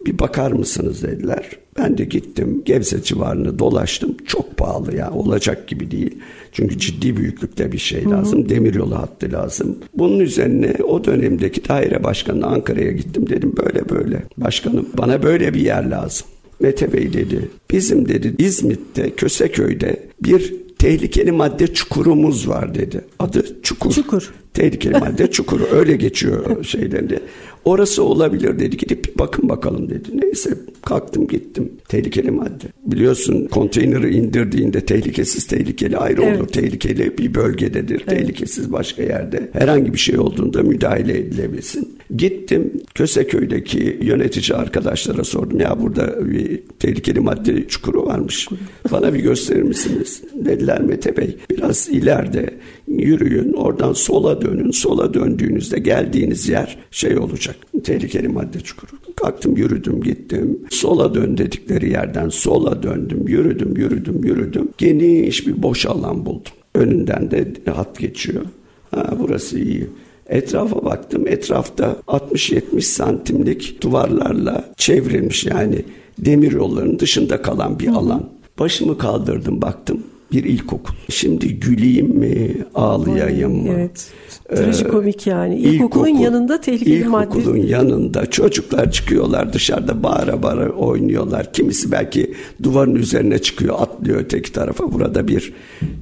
Bir 0.06 0.20
bakar 0.20 0.52
mısınız 0.52 1.04
dediler. 1.04 1.50
Ben 1.78 1.98
de 1.98 2.04
gittim 2.04 2.62
Gebze 2.66 3.04
civarını 3.04 3.60
dolaştım. 3.60 4.18
Çok 4.28 4.58
pahalı 4.58 4.96
ya 4.96 5.12
olacak 5.12 5.68
gibi 5.68 5.92
değil. 5.92 6.18
Çünkü 6.52 6.78
ciddi 6.78 7.18
büyüklükte 7.18 7.72
bir 7.72 7.78
şey 7.78 8.10
lazım. 8.10 8.50
Demiryolu 8.50 8.96
hattı 8.96 9.32
lazım. 9.32 9.78
Bunun 9.94 10.20
üzerine 10.20 10.76
o 10.88 11.04
dönemdeki 11.06 11.70
daire 11.70 12.04
başkanı 12.04 12.46
Ankara'ya 12.46 12.92
gittim 12.92 13.30
dedim 13.30 13.54
böyle 13.58 13.90
böyle. 13.90 14.24
Başkanım 14.38 14.90
bana 14.98 15.24
böyle 15.24 15.54
bir 15.54 15.62
yer 15.62 15.90
lazım. 15.90 16.28
Mete 16.60 16.94
Bey 16.94 17.14
dedi. 17.14 17.50
Bizim 17.72 18.10
dedi 18.10 18.36
İzmit'te 18.38 19.10
Köseköy'de 19.10 20.04
bir 20.24 20.54
tehlikeli 20.80 21.32
madde 21.32 21.68
çukurumuz 21.68 22.50
var 22.50 22.76
dedi. 22.76 23.02
Adı 23.20 23.62
Çukur. 23.64 23.92
Çukur. 23.92 24.34
Tehlikeli 24.54 24.98
madde 24.98 25.32
çukuru 25.32 25.68
öyle 25.72 25.96
geçiyor 25.96 26.64
şeylerinde. 26.64 27.20
Orası 27.66 28.04
olabilir 28.04 28.60
dedi. 28.60 28.78
Gidip 28.78 29.20
bakın 29.20 29.50
bakalım 29.50 29.90
dedi. 29.90 30.10
Neyse 30.14 30.58
kalktım 30.82 31.28
gittim. 31.28 31.72
Tehlikeli 31.88 32.32
madde. 32.32 32.66
Biliyorsun 32.86 33.48
konteyneri 33.48 34.16
indirdiğinde 34.16 34.82
tehlikesiz 34.82 35.48
tehlikeli 35.48 35.98
ayrı 35.98 36.24
evet. 36.24 36.40
olur. 36.40 36.48
Tehlikeli 36.48 37.18
bir 37.18 37.34
bölgededir. 37.34 38.04
Evet. 38.08 38.20
Tehlikesiz 38.20 38.72
başka 38.72 39.04
yerde. 39.04 39.50
Herhangi 39.54 39.94
bir 39.94 39.98
şey 39.98 40.20
olduğunda 40.20 40.64
müdahale 40.64 41.18
edilebilsin. 41.18 41.98
Gittim 42.18 42.72
Köseköy'deki 42.96 44.00
yönetici 44.02 44.58
arkadaşlara 44.58 45.24
sordum. 45.24 45.60
Ya 45.60 45.82
burada 45.82 46.32
bir 46.32 46.62
tehlikeli 46.80 47.20
madde 47.20 47.68
çukuru 47.68 48.06
varmış. 48.06 48.48
Bana 48.92 49.14
bir 49.14 49.20
gösterir 49.20 49.62
misiniz? 49.64 50.24
Dediler 50.34 50.82
Mete 50.82 51.18
Bey 51.18 51.38
biraz 51.50 51.90
ileride 51.90 52.50
yürüyün 52.88 53.54
oradan 53.54 53.94
sola 53.94 54.42
dönün. 54.42 54.72
Sola 54.72 55.14
döndüğünüzde 55.14 55.80
geldiğiniz 55.80 56.50
yer 56.50 56.78
şey 56.92 57.18
olacak. 57.18 57.51
Tehlikeli 57.84 58.28
madde 58.28 58.60
çukuru. 58.60 58.92
Kalktım 59.16 59.58
yürüdüm 59.58 60.02
gittim. 60.02 60.60
Sola 60.70 61.16
dön 61.16 61.38
dedikleri 61.38 61.90
yerden 61.90 62.30
sola 62.30 62.84
döndüm. 62.84 63.28
Yürüdüm 63.28 63.76
yürüdüm 63.78 64.24
yürüdüm. 64.24 64.70
Geniş 64.78 65.48
bir 65.48 65.64
boş 65.64 65.86
alan 65.86 66.26
buldum. 66.26 66.52
Önünden 66.76 67.32
de 67.32 67.54
hat 67.72 68.00
geçiyor. 68.00 68.46
Ha, 68.92 69.16
burası 69.20 69.60
iyi. 69.60 69.88
Etrafa 70.30 70.86
baktım. 70.86 71.28
Etrafta 71.28 71.98
60-70 72.08 72.82
santimlik 72.82 73.82
duvarlarla 73.82 74.74
çevrilmiş 74.78 75.46
yani 75.46 75.86
demir 76.18 76.52
yollarının 76.52 77.00
dışında 77.00 77.42
kalan 77.42 77.80
bir 77.80 77.88
alan. 77.88 78.30
Başımı 78.60 78.98
kaldırdım 78.98 79.62
baktım 79.62 80.04
bir 80.32 80.44
ilkokul. 80.44 80.94
Şimdi 81.10 81.60
güleyim 81.60 82.08
mi, 82.08 82.58
ağlayayım 82.76 83.64
mı? 83.64 83.70
Evet. 83.76 84.12
Trajikomik 84.50 85.28
yani. 85.28 85.60
İlkokulun 85.60 86.06
ilkokul, 86.08 86.24
yanında 86.24 86.62
tehlikeli 86.62 86.96
ilkokulun 86.96 87.12
madde. 87.12 87.40
İlkokulun 87.40 87.68
yanında 87.68 88.26
çocuklar 88.26 88.92
çıkıyorlar 88.92 89.54
dışarıda 89.54 90.04
bağıra 90.04 90.44
bağıra 90.44 90.70
oynuyorlar. 90.70 91.54
Kimisi 91.54 91.92
belki 91.92 92.34
duvarın 92.64 92.96
üzerine 92.96 93.40
çıkıyor, 93.40 93.76
atlıyor 93.80 94.20
öteki 94.20 94.52
tarafa. 94.52 94.94
Burada 94.94 95.28
bir 95.28 95.54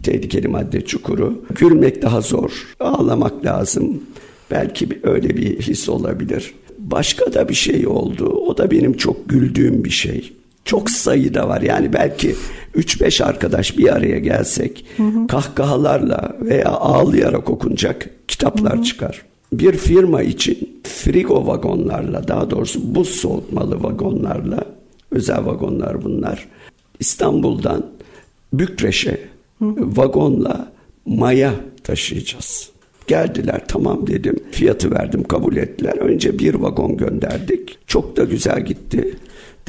tehlikeli 0.03 0.47
madde 0.47 0.81
çukuru. 0.81 1.45
Gülmek 1.55 2.01
daha 2.01 2.21
zor, 2.21 2.51
ağlamak 2.79 3.45
lazım. 3.45 4.03
Belki 4.51 4.87
öyle 5.03 5.29
bir 5.37 5.61
his 5.61 5.89
olabilir. 5.89 6.53
Başka 6.77 7.33
da 7.33 7.49
bir 7.49 7.53
şey 7.53 7.87
oldu. 7.87 8.25
O 8.25 8.57
da 8.57 8.71
benim 8.71 8.93
çok 8.93 9.29
güldüğüm 9.29 9.83
bir 9.83 9.89
şey. 9.89 10.33
Çok 10.69 10.89
sayıda 10.89 11.49
var. 11.49 11.62
Yani 11.62 11.93
belki 11.93 12.36
3-5 12.75 13.23
arkadaş 13.23 13.77
bir 13.77 13.95
araya 13.95 14.19
gelsek 14.19 14.86
hı 14.97 15.03
hı. 15.03 15.27
kahkahalarla 15.27 16.38
veya 16.41 16.69
ağlayarak 16.69 17.49
okunacak 17.49 18.10
kitaplar 18.27 18.75
hı 18.75 18.79
hı. 18.79 18.84
çıkar. 18.84 19.21
Bir 19.53 19.73
firma 19.73 20.21
için 20.21 20.82
frigo 20.84 21.48
vagonlarla 21.48 22.27
daha 22.27 22.50
doğrusu 22.50 22.96
buz 22.96 23.10
soğutmalı 23.10 23.83
vagonlarla 23.83 24.60
özel 25.12 25.46
vagonlar 25.46 26.04
bunlar. 26.04 26.48
İstanbul'dan 27.00 27.85
Bükreş'e 28.54 29.19
vagonla 29.77 30.71
maya 31.06 31.54
taşıyacağız. 31.83 32.69
Geldiler 33.08 33.62
tamam 33.67 34.08
dedim. 34.08 34.39
Fiyatı 34.52 34.91
verdim 34.91 35.23
kabul 35.23 35.56
ettiler. 35.56 35.98
Önce 35.98 36.39
bir 36.39 36.54
vagon 36.54 36.98
gönderdik. 36.98 37.77
Çok 37.87 38.17
da 38.17 38.23
güzel 38.23 38.65
gitti. 38.65 39.15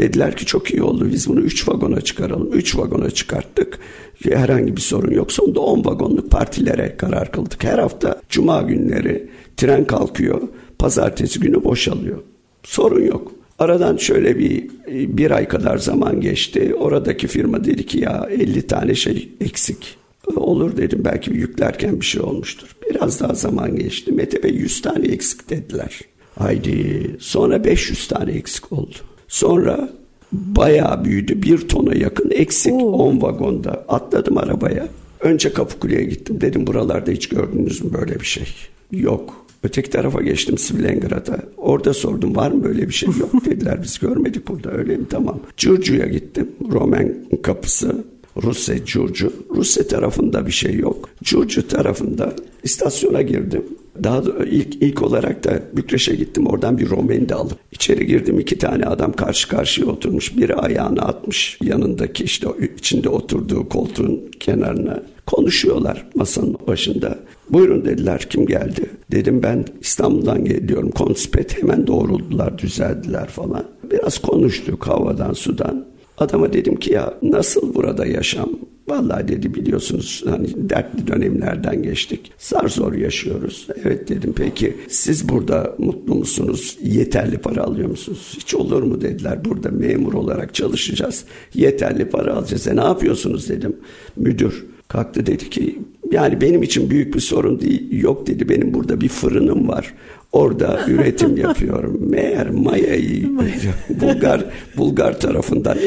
Dediler 0.01 0.37
ki 0.37 0.47
çok 0.47 0.71
iyi 0.71 0.83
oldu 0.83 1.09
biz 1.13 1.29
bunu 1.29 1.41
3 1.41 1.69
vagona 1.69 2.01
çıkaralım. 2.01 2.53
3 2.53 2.77
vagona 2.77 3.11
çıkarttık. 3.11 3.79
Herhangi 4.23 4.77
bir 4.77 4.81
sorun 4.81 5.11
yok. 5.11 5.33
Sonunda 5.33 5.61
10 5.61 5.85
vagonluk 5.85 6.31
partilere 6.31 6.97
karar 6.97 7.33
kıldık. 7.33 7.65
Her 7.65 7.79
hafta 7.79 8.23
cuma 8.29 8.63
günleri 8.63 9.29
tren 9.57 9.85
kalkıyor. 9.85 10.41
Pazartesi 10.79 11.41
günü 11.41 11.65
boşalıyor. 11.65 12.19
Sorun 12.63 13.05
yok. 13.05 13.33
Aradan 13.59 13.97
şöyle 13.97 14.39
bir 14.39 14.71
bir 14.89 15.31
ay 15.31 15.49
kadar 15.49 15.79
zaman 15.79 16.21
geçti. 16.21 16.75
Oradaki 16.79 17.27
firma 17.27 17.65
dedi 17.65 17.87
ki 17.87 17.99
ya 17.99 18.29
50 18.31 18.67
tane 18.67 18.95
şey 18.95 19.29
eksik. 19.41 19.97
Olur 20.37 20.77
dedim 20.77 21.03
belki 21.05 21.31
yüklerken 21.31 22.01
bir 22.01 22.07
şey 22.07 22.23
olmuştur. 22.23 22.77
Biraz 22.91 23.21
daha 23.21 23.35
zaman 23.35 23.77
geçti. 23.77 24.13
Mete 24.13 24.43
Bey 24.43 24.51
100 24.55 24.83
tane 24.83 25.09
eksik 25.09 25.51
dediler. 25.51 26.01
Haydi 26.39 27.17
sonra 27.19 27.65
500 27.65 28.09
tane 28.09 28.33
eksik 28.33 28.73
oldu. 28.73 28.97
Sonra 29.31 29.91
bayağı 30.33 31.05
büyüdü. 31.05 31.43
Bir 31.43 31.69
tona 31.69 31.95
yakın 31.95 32.31
eksik 32.31 32.73
Oo. 32.73 32.93
10 32.93 33.23
vagonda. 33.23 33.85
Atladım 33.89 34.39
arabaya. 34.39 34.89
Önce 35.21 35.53
Kapıkule'ye 35.53 36.05
gittim. 36.05 36.41
Dedim 36.41 36.67
buralarda 36.67 37.11
hiç 37.11 37.29
gördünüz 37.29 37.85
mü 37.85 37.91
böyle 37.93 38.21
bir 38.21 38.27
şey? 38.27 38.47
Yok. 38.93 39.47
Öteki 39.63 39.91
tarafa 39.91 40.23
geçtim 40.23 40.59
Svilengrad'a. 40.59 41.39
Orada 41.57 41.95
sordum 41.95 42.37
var 42.37 42.51
mı 42.51 42.65
böyle 42.65 42.89
bir 42.89 42.93
şey? 42.93 43.09
Yok 43.21 43.45
dediler 43.45 43.83
biz 43.83 43.99
görmedik 43.99 44.49
burada 44.49 44.71
öyle 44.73 44.97
mi? 44.97 45.05
Tamam. 45.11 45.41
Curcu'ya 45.57 46.07
gittim. 46.07 46.51
Roman 46.73 47.15
kapısı. 47.43 48.05
Rusya 48.43 48.85
Curcu. 48.85 49.33
Rusya 49.51 49.87
tarafında 49.89 50.47
bir 50.47 50.53
şey 50.53 50.75
yok. 50.75 51.09
Curcu 51.25 51.69
tarafında 51.69 52.33
istasyona 52.63 53.23
girdim. 53.23 53.65
Daha 54.05 54.25
da 54.27 54.45
ilk, 54.45 54.75
ilk 54.83 55.03
olarak 55.03 55.45
da 55.45 55.63
Bükreş'e 55.77 56.15
gittim. 56.15 56.47
Oradan 56.47 56.79
bir 56.79 56.91
Romeni 56.91 57.29
de 57.29 57.35
alıp. 57.35 57.59
içeri 57.73 58.07
girdim. 58.07 58.41
iki 58.41 58.59
tane 58.59 58.85
adam 58.85 59.13
karşı 59.13 59.49
karşıya 59.49 59.87
oturmuş. 59.87 60.37
Biri 60.37 60.55
ayağını 60.55 61.03
atmış 61.03 61.59
yanındaki 61.63 62.25
işte 62.25 62.47
içinde 62.77 63.09
oturduğu 63.09 63.69
koltuğun 63.69 64.21
kenarına. 64.41 65.03
Konuşuyorlar 65.27 66.07
masanın 66.15 66.57
başında. 66.67 67.19
Buyurun 67.51 67.85
dediler 67.85 68.27
kim 68.31 68.47
geldi? 68.47 68.91
Dedim 69.11 69.43
ben 69.43 69.65
İstanbul'dan 69.81 70.45
geliyorum. 70.45 70.91
Konspet 70.91 71.63
hemen 71.63 71.87
doğruldular 71.87 72.59
düzeldiler 72.59 73.29
falan. 73.29 73.65
Biraz 73.91 74.19
konuştuk 74.19 74.87
havadan 74.87 75.33
sudan. 75.33 75.87
Adama 76.21 76.53
dedim 76.53 76.77
ki 76.77 76.93
ya 76.93 77.15
nasıl 77.23 77.75
burada 77.75 78.07
yaşam? 78.07 78.51
Vallahi 78.89 79.29
dedi 79.29 79.55
biliyorsunuz 79.55 80.25
hani 80.29 80.49
dertli 80.71 81.07
dönemlerden 81.07 81.83
geçtik. 81.83 82.33
Zar 82.39 82.69
zor 82.69 82.93
yaşıyoruz. 82.93 83.67
Evet 83.85 84.09
dedim 84.09 84.35
peki 84.37 84.77
siz 84.89 85.29
burada 85.29 85.75
mutlu 85.79 86.15
musunuz? 86.15 86.79
Yeterli 86.83 87.39
para 87.39 87.63
alıyor 87.63 87.89
musunuz? 87.89 88.33
Hiç 88.37 88.55
olur 88.55 88.83
mu 88.83 89.01
dediler. 89.01 89.45
Burada 89.45 89.71
memur 89.71 90.13
olarak 90.13 90.55
çalışacağız. 90.55 91.25
Yeterli 91.55 92.05
para 92.05 92.35
alacağız. 92.35 92.67
E 92.67 92.77
ne 92.77 92.85
yapıyorsunuz 92.85 93.49
dedim. 93.49 93.77
Müdür 94.17 94.65
kalktı 94.91 95.27
dedi 95.27 95.51
ki 95.51 95.79
yani 96.11 96.41
benim 96.41 96.63
için 96.63 96.91
büyük 96.91 97.15
bir 97.15 97.21
sorun 97.21 97.61
değil. 97.61 98.03
Yok 98.03 98.27
dedi 98.27 98.49
benim 98.49 98.75
burada 98.75 99.01
bir 99.01 99.09
fırınım 99.09 99.69
var. 99.69 99.95
Orada 100.33 100.81
üretim 100.89 101.37
yapıyorum. 101.47 102.11
Meğer 102.11 102.51
mayayı 102.51 103.31
Bulgar 103.89 104.45
Bulgar 104.77 105.21
tarafından 105.21 105.79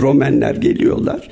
Romenler 0.00 0.54
geliyorlar. 0.54 1.28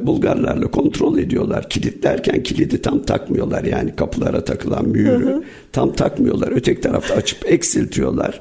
Bulgarlarla 0.00 0.70
kontrol 0.70 1.18
ediyorlar. 1.18 1.68
Kilitlerken 1.68 2.42
kilidi 2.42 2.82
tam 2.82 3.02
takmıyorlar. 3.02 3.64
Yani 3.64 3.96
kapılara 3.96 4.44
takılan 4.44 4.88
mühürü 4.88 5.42
tam 5.72 5.92
takmıyorlar. 5.92 6.52
Öteki 6.52 6.80
tarafta 6.80 7.14
açıp 7.14 7.52
eksiltiyorlar. 7.52 8.40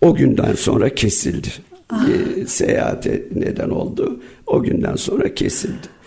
O 0.00 0.14
günden 0.14 0.54
sonra 0.54 0.88
kesildi. 0.88 1.48
Ah. 1.90 2.06
Seyahate 2.46 3.22
neden 3.34 3.70
oldu. 3.70 4.20
O 4.46 4.62
günden 4.62 4.96
sonra 4.96 5.34
kesildi. 5.34 5.97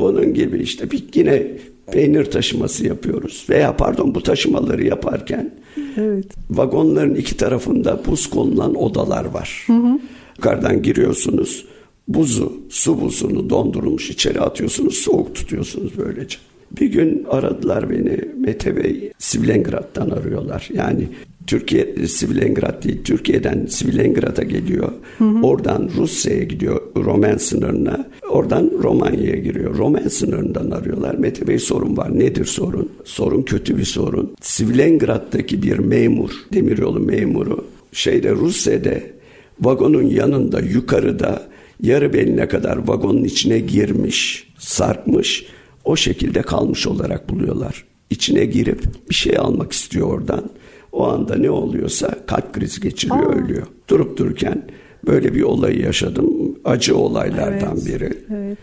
Bunun 0.00 0.34
gibi 0.34 0.58
işte 0.58 0.90
bir 0.90 1.04
yine 1.14 1.46
peynir 1.92 2.24
taşıması 2.24 2.86
yapıyoruz. 2.86 3.46
Veya 3.48 3.76
pardon 3.76 4.14
bu 4.14 4.22
taşımaları 4.22 4.84
yaparken 4.84 5.54
evet. 5.96 6.26
vagonların 6.50 7.14
iki 7.14 7.36
tarafında 7.36 8.00
buz 8.06 8.30
konulan 8.30 8.74
odalar 8.74 9.24
var. 9.24 9.64
Hı 9.66 9.72
hı. 9.72 9.98
Yukarıdan 10.36 10.82
giriyorsunuz. 10.82 11.64
Buzu, 12.08 12.52
su 12.68 13.00
buzunu 13.00 13.50
dondurulmuş 13.50 14.10
içeri 14.10 14.40
atıyorsunuz. 14.40 14.94
Soğuk 14.94 15.34
tutuyorsunuz 15.34 15.92
böylece. 15.98 16.38
Bir 16.80 16.86
gün 16.86 17.26
aradılar 17.30 17.90
beni 17.90 18.18
Mete 18.38 18.76
Bey 18.76 19.12
Sivlengrad'dan 19.18 20.10
arıyorlar. 20.10 20.68
Yani 20.72 21.08
Türkiye 21.46 22.06
Svilengrad 22.06 22.84
değil, 22.84 23.04
Türkiye'den 23.04 23.66
Svilengrad'a 23.66 24.42
geliyor. 24.42 24.92
Hı 25.18 25.24
hı. 25.24 25.42
Oradan 25.42 25.90
Rusya'ya 25.96 26.42
gidiyor 26.42 26.80
Roman 26.96 27.36
sınırına. 27.36 28.06
Oradan 28.30 28.70
Romanya'ya 28.82 29.36
giriyor. 29.36 29.78
Roman 29.78 30.08
sınırından 30.08 30.70
arıyorlar. 30.70 31.14
Mete 31.14 31.46
Bey 31.48 31.58
sorun 31.58 31.96
var. 31.96 32.18
Nedir 32.18 32.44
sorun? 32.44 32.92
Sorun 33.04 33.42
kötü 33.42 33.78
bir 33.78 33.84
sorun. 33.84 34.34
Svilengrad'daki 34.40 35.62
bir 35.62 35.78
memur, 35.78 36.30
demiryolu 36.52 37.00
memuru 37.00 37.64
şeyde 37.92 38.30
Rusya'da 38.30 38.94
vagonun 39.60 40.02
yanında 40.02 40.60
yukarıda 40.60 41.42
yarı 41.82 42.12
beline 42.12 42.48
kadar 42.48 42.88
vagonun 42.88 43.24
içine 43.24 43.58
girmiş, 43.58 44.48
sarkmış. 44.58 45.46
O 45.84 45.96
şekilde 45.96 46.42
kalmış 46.42 46.86
olarak 46.86 47.30
buluyorlar. 47.30 47.84
İçine 48.10 48.44
girip 48.44 48.84
bir 49.10 49.14
şey 49.14 49.38
almak 49.38 49.72
istiyor 49.72 50.08
oradan. 50.08 50.50
O 50.94 51.06
anda 51.06 51.34
ne 51.36 51.50
oluyorsa 51.50 52.14
kalp 52.26 52.52
krizi 52.52 52.80
geçiriyor, 52.80 53.34
Aa. 53.34 53.38
ölüyor. 53.38 53.66
Durup 53.88 54.18
dururken 54.18 54.62
böyle 55.06 55.34
bir 55.34 55.42
olayı 55.42 55.80
yaşadım. 55.80 56.58
Acı 56.64 56.96
olaylardan 56.96 57.76
evet, 57.76 57.86
biri. 57.86 58.12
Evet. 58.34 58.58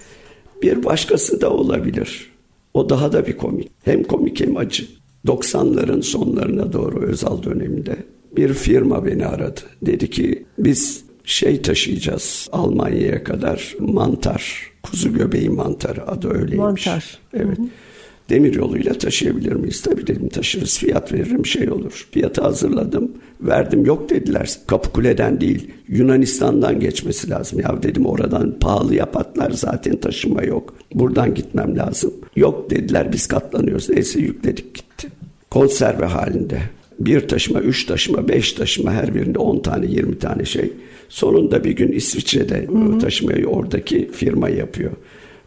Bir 0.61 0.84
başkası 0.84 1.41
da 1.41 1.49
olabilir. 1.49 2.32
O 2.73 2.89
daha 2.89 3.13
da 3.13 3.27
bir 3.27 3.38
komik. 3.38 3.71
Hem 3.84 4.03
komik 4.03 4.39
hem 4.39 4.57
acı. 4.57 4.84
90'ların 5.25 6.01
sonlarına 6.01 6.73
doğru 6.73 7.01
Özal 7.01 7.43
döneminde 7.43 7.95
bir 8.36 8.53
firma 8.53 9.05
beni 9.05 9.25
aradı. 9.25 9.61
Dedi 9.82 10.09
ki 10.09 10.45
biz 10.57 11.03
şey 11.23 11.61
taşıyacağız 11.61 12.49
Almanya'ya 12.51 13.23
kadar 13.23 13.75
mantar, 13.79 14.71
kuzu 14.84 15.13
göbeği 15.13 15.49
mantarı 15.49 16.07
adı 16.07 16.29
öyleymiş. 16.29 16.57
Mantar. 16.57 17.19
Evet. 17.34 17.57
Hı 17.57 17.63
hı. 17.63 17.67
Demir 18.32 18.55
yoluyla 18.55 18.93
taşıyabilir 18.93 19.53
miyiz? 19.53 19.82
Tabii 19.82 20.07
dedim 20.07 20.29
taşırız 20.29 20.77
fiyat 20.77 21.13
veririm 21.13 21.45
şey 21.45 21.71
olur. 21.71 22.07
Fiyatı 22.11 22.41
hazırladım 22.41 23.11
verdim 23.41 23.86
yok 23.86 24.09
dediler. 24.09 24.49
Kapıkule'den 24.67 25.41
değil 25.41 25.71
Yunanistan'dan 25.88 26.79
geçmesi 26.79 27.29
lazım. 27.29 27.59
Ya 27.59 27.84
dedim 27.84 28.05
oradan 28.05 28.59
pahalı 28.59 28.95
yapatlar 28.95 29.51
zaten 29.51 29.95
taşıma 29.95 30.43
yok. 30.43 30.73
Buradan 30.93 31.34
gitmem 31.34 31.77
lazım. 31.77 32.13
Yok 32.36 32.69
dediler 32.69 33.11
biz 33.13 33.27
katlanıyoruz. 33.27 33.89
Neyse 33.89 34.19
yükledik 34.19 34.75
gitti. 34.75 35.07
Konserve 35.49 36.05
halinde. 36.05 36.59
Bir 36.99 37.27
taşıma, 37.27 37.59
üç 37.61 37.86
taşıma, 37.86 38.27
beş 38.27 38.53
taşıma 38.53 38.91
her 38.91 39.15
birinde 39.15 39.39
on 39.39 39.59
tane, 39.59 39.86
yirmi 39.86 40.19
tane 40.19 40.45
şey. 40.45 40.73
Sonunda 41.09 41.63
bir 41.63 41.71
gün 41.71 41.91
İsviçre'de 41.91 42.67
hı 42.67 42.99
taşımayı 42.99 43.45
oradaki 43.45 44.11
firma 44.11 44.49
yapıyor 44.49 44.91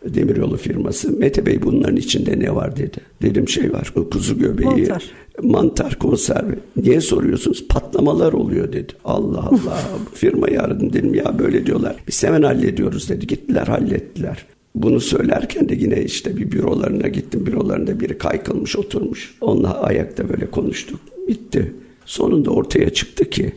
demiryolu 0.06 0.56
firması. 0.56 1.18
Mete 1.18 1.46
Bey 1.46 1.62
bunların 1.62 1.96
içinde 1.96 2.38
ne 2.38 2.54
var 2.54 2.76
dedi. 2.76 2.98
Dedim 3.22 3.48
şey 3.48 3.72
var 3.72 3.92
kuzu 4.10 4.38
göbeği, 4.38 4.68
mantar, 4.68 5.04
mantar 5.42 5.98
konserve. 5.98 6.54
Niye 6.76 7.00
soruyorsunuz? 7.00 7.68
Patlamalar 7.68 8.32
oluyor 8.32 8.72
dedi. 8.72 8.92
Allah 9.04 9.48
Allah 9.48 9.78
firmayı 10.14 10.62
aradım 10.62 10.92
dedim 10.92 11.14
ya 11.14 11.38
böyle 11.38 11.66
diyorlar. 11.66 11.96
Biz 12.08 12.24
hemen 12.24 12.42
hallediyoruz 12.42 13.08
dedi. 13.08 13.26
Gittiler 13.26 13.66
hallettiler. 13.66 14.44
Bunu 14.74 15.00
söylerken 15.00 15.68
de 15.68 15.74
yine 15.74 16.02
işte 16.02 16.36
bir 16.36 16.52
bürolarına 16.52 17.08
gittim. 17.08 17.46
Bürolarında 17.46 18.00
biri 18.00 18.18
kaykılmış 18.18 18.76
oturmuş. 18.76 19.34
Onunla 19.40 19.80
ayakta 19.80 20.28
böyle 20.28 20.50
konuştuk. 20.50 21.00
Bitti. 21.28 21.74
Sonunda 22.04 22.50
ortaya 22.50 22.90
çıktı 22.90 23.30
ki 23.30 23.52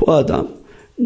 bu 0.00 0.12
adam 0.12 0.48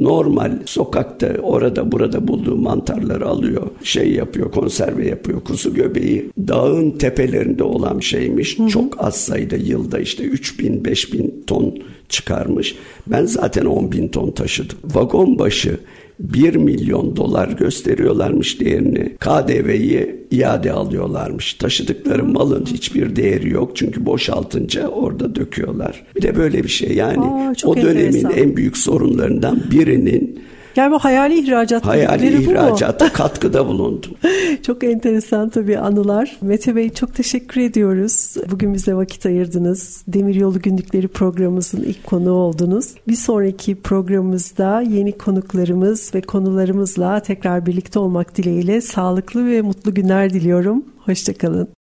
normal 0.01 0.59
sokakta 0.65 1.37
orada 1.43 1.93
burada 1.93 2.29
bulduğu 2.29 2.57
mantarları 2.57 3.27
alıyor. 3.27 3.71
Şey 3.83 4.13
yapıyor 4.13 4.53
konserve 4.53 5.09
yapıyor. 5.09 5.41
Kuzu 5.45 5.75
göbeği 5.75 6.31
dağın 6.49 6.91
tepelerinde 6.91 7.63
olan 7.65 8.01
şeymiş. 8.01 8.59
Hı 8.59 8.63
hı. 8.63 8.69
Çok 8.69 9.05
az 9.05 9.17
sayıda 9.17 9.57
yılda 9.57 9.99
işte 9.99 10.25
3000 10.25 10.85
5000 10.85 11.45
ton 11.47 11.79
çıkarmış. 12.09 12.77
Ben 13.07 13.25
zaten 13.27 13.65
10 13.65 13.93
bin 13.93 14.09
ton 14.09 14.31
taşıdım. 14.31 14.79
Vagon 14.85 15.39
başı 15.39 15.79
1 16.19 16.55
milyon 16.57 17.17
dolar 17.17 17.49
gösteriyorlarmış 17.49 18.61
değerini. 18.61 19.17
KDV'yi 19.21 20.17
iade 20.31 20.73
alıyorlarmış. 20.73 21.55
Taşıdıkları 21.55 22.25
malın 22.25 22.67
hiçbir 22.67 23.17
değeri 23.17 23.51
yok. 23.51 23.77
Çünkü 23.77 24.07
boşaltınca 24.07 24.89
orada 24.89 25.35
döküyorlar. 25.35 26.05
Bir 26.17 26.23
de 26.23 26.37
böyle 26.37 26.65
bir 26.65 26.69
şey 26.69 26.95
yani 26.95 27.21
Aa, 27.21 27.53
o 27.65 27.77
dönemin 27.77 28.07
enteresan. 28.07 28.33
en 28.33 28.57
büyük 28.57 28.77
sorunlarından 28.77 29.63
birinin 29.71 30.41
yani 30.77 30.93
bu 30.93 30.99
hayali 30.99 31.39
ihracat 31.39 31.87
hayali 31.87 32.43
ihracata 32.43 33.13
katkıda 33.13 33.67
bulundum. 33.67 34.11
çok 34.63 34.85
enteresan 34.85 35.49
tabii 35.49 35.79
anılar. 35.79 36.37
Mete 36.41 36.77
Bey 36.77 36.91
çok 36.91 37.15
teşekkür 37.15 37.61
ediyoruz. 37.61 38.37
Bugün 38.51 38.75
bize 38.75 38.95
vakit 38.95 39.27
ayırdınız. 39.27 40.05
Demiryolu 40.09 40.63
Günlükleri 40.63 41.09
programımızın 41.09 41.83
ilk 41.83 42.05
konuğu 42.05 42.33
oldunuz. 42.33 42.95
Bir 43.09 43.17
sonraki 43.17 43.75
programımızda 43.75 44.81
yeni 44.81 45.19
konuklarımız 45.19 46.15
ve 46.15 46.21
konularımızla 46.21 47.21
tekrar 47.21 47.67
birlikte 47.67 47.99
olmak 47.99 48.37
dileğiyle 48.37 48.81
sağlıklı 48.81 49.47
ve 49.47 49.63
mutlu 49.63 49.95
günler 49.95 50.33
diliyorum. 50.33 50.85
Hoşçakalın. 50.99 51.69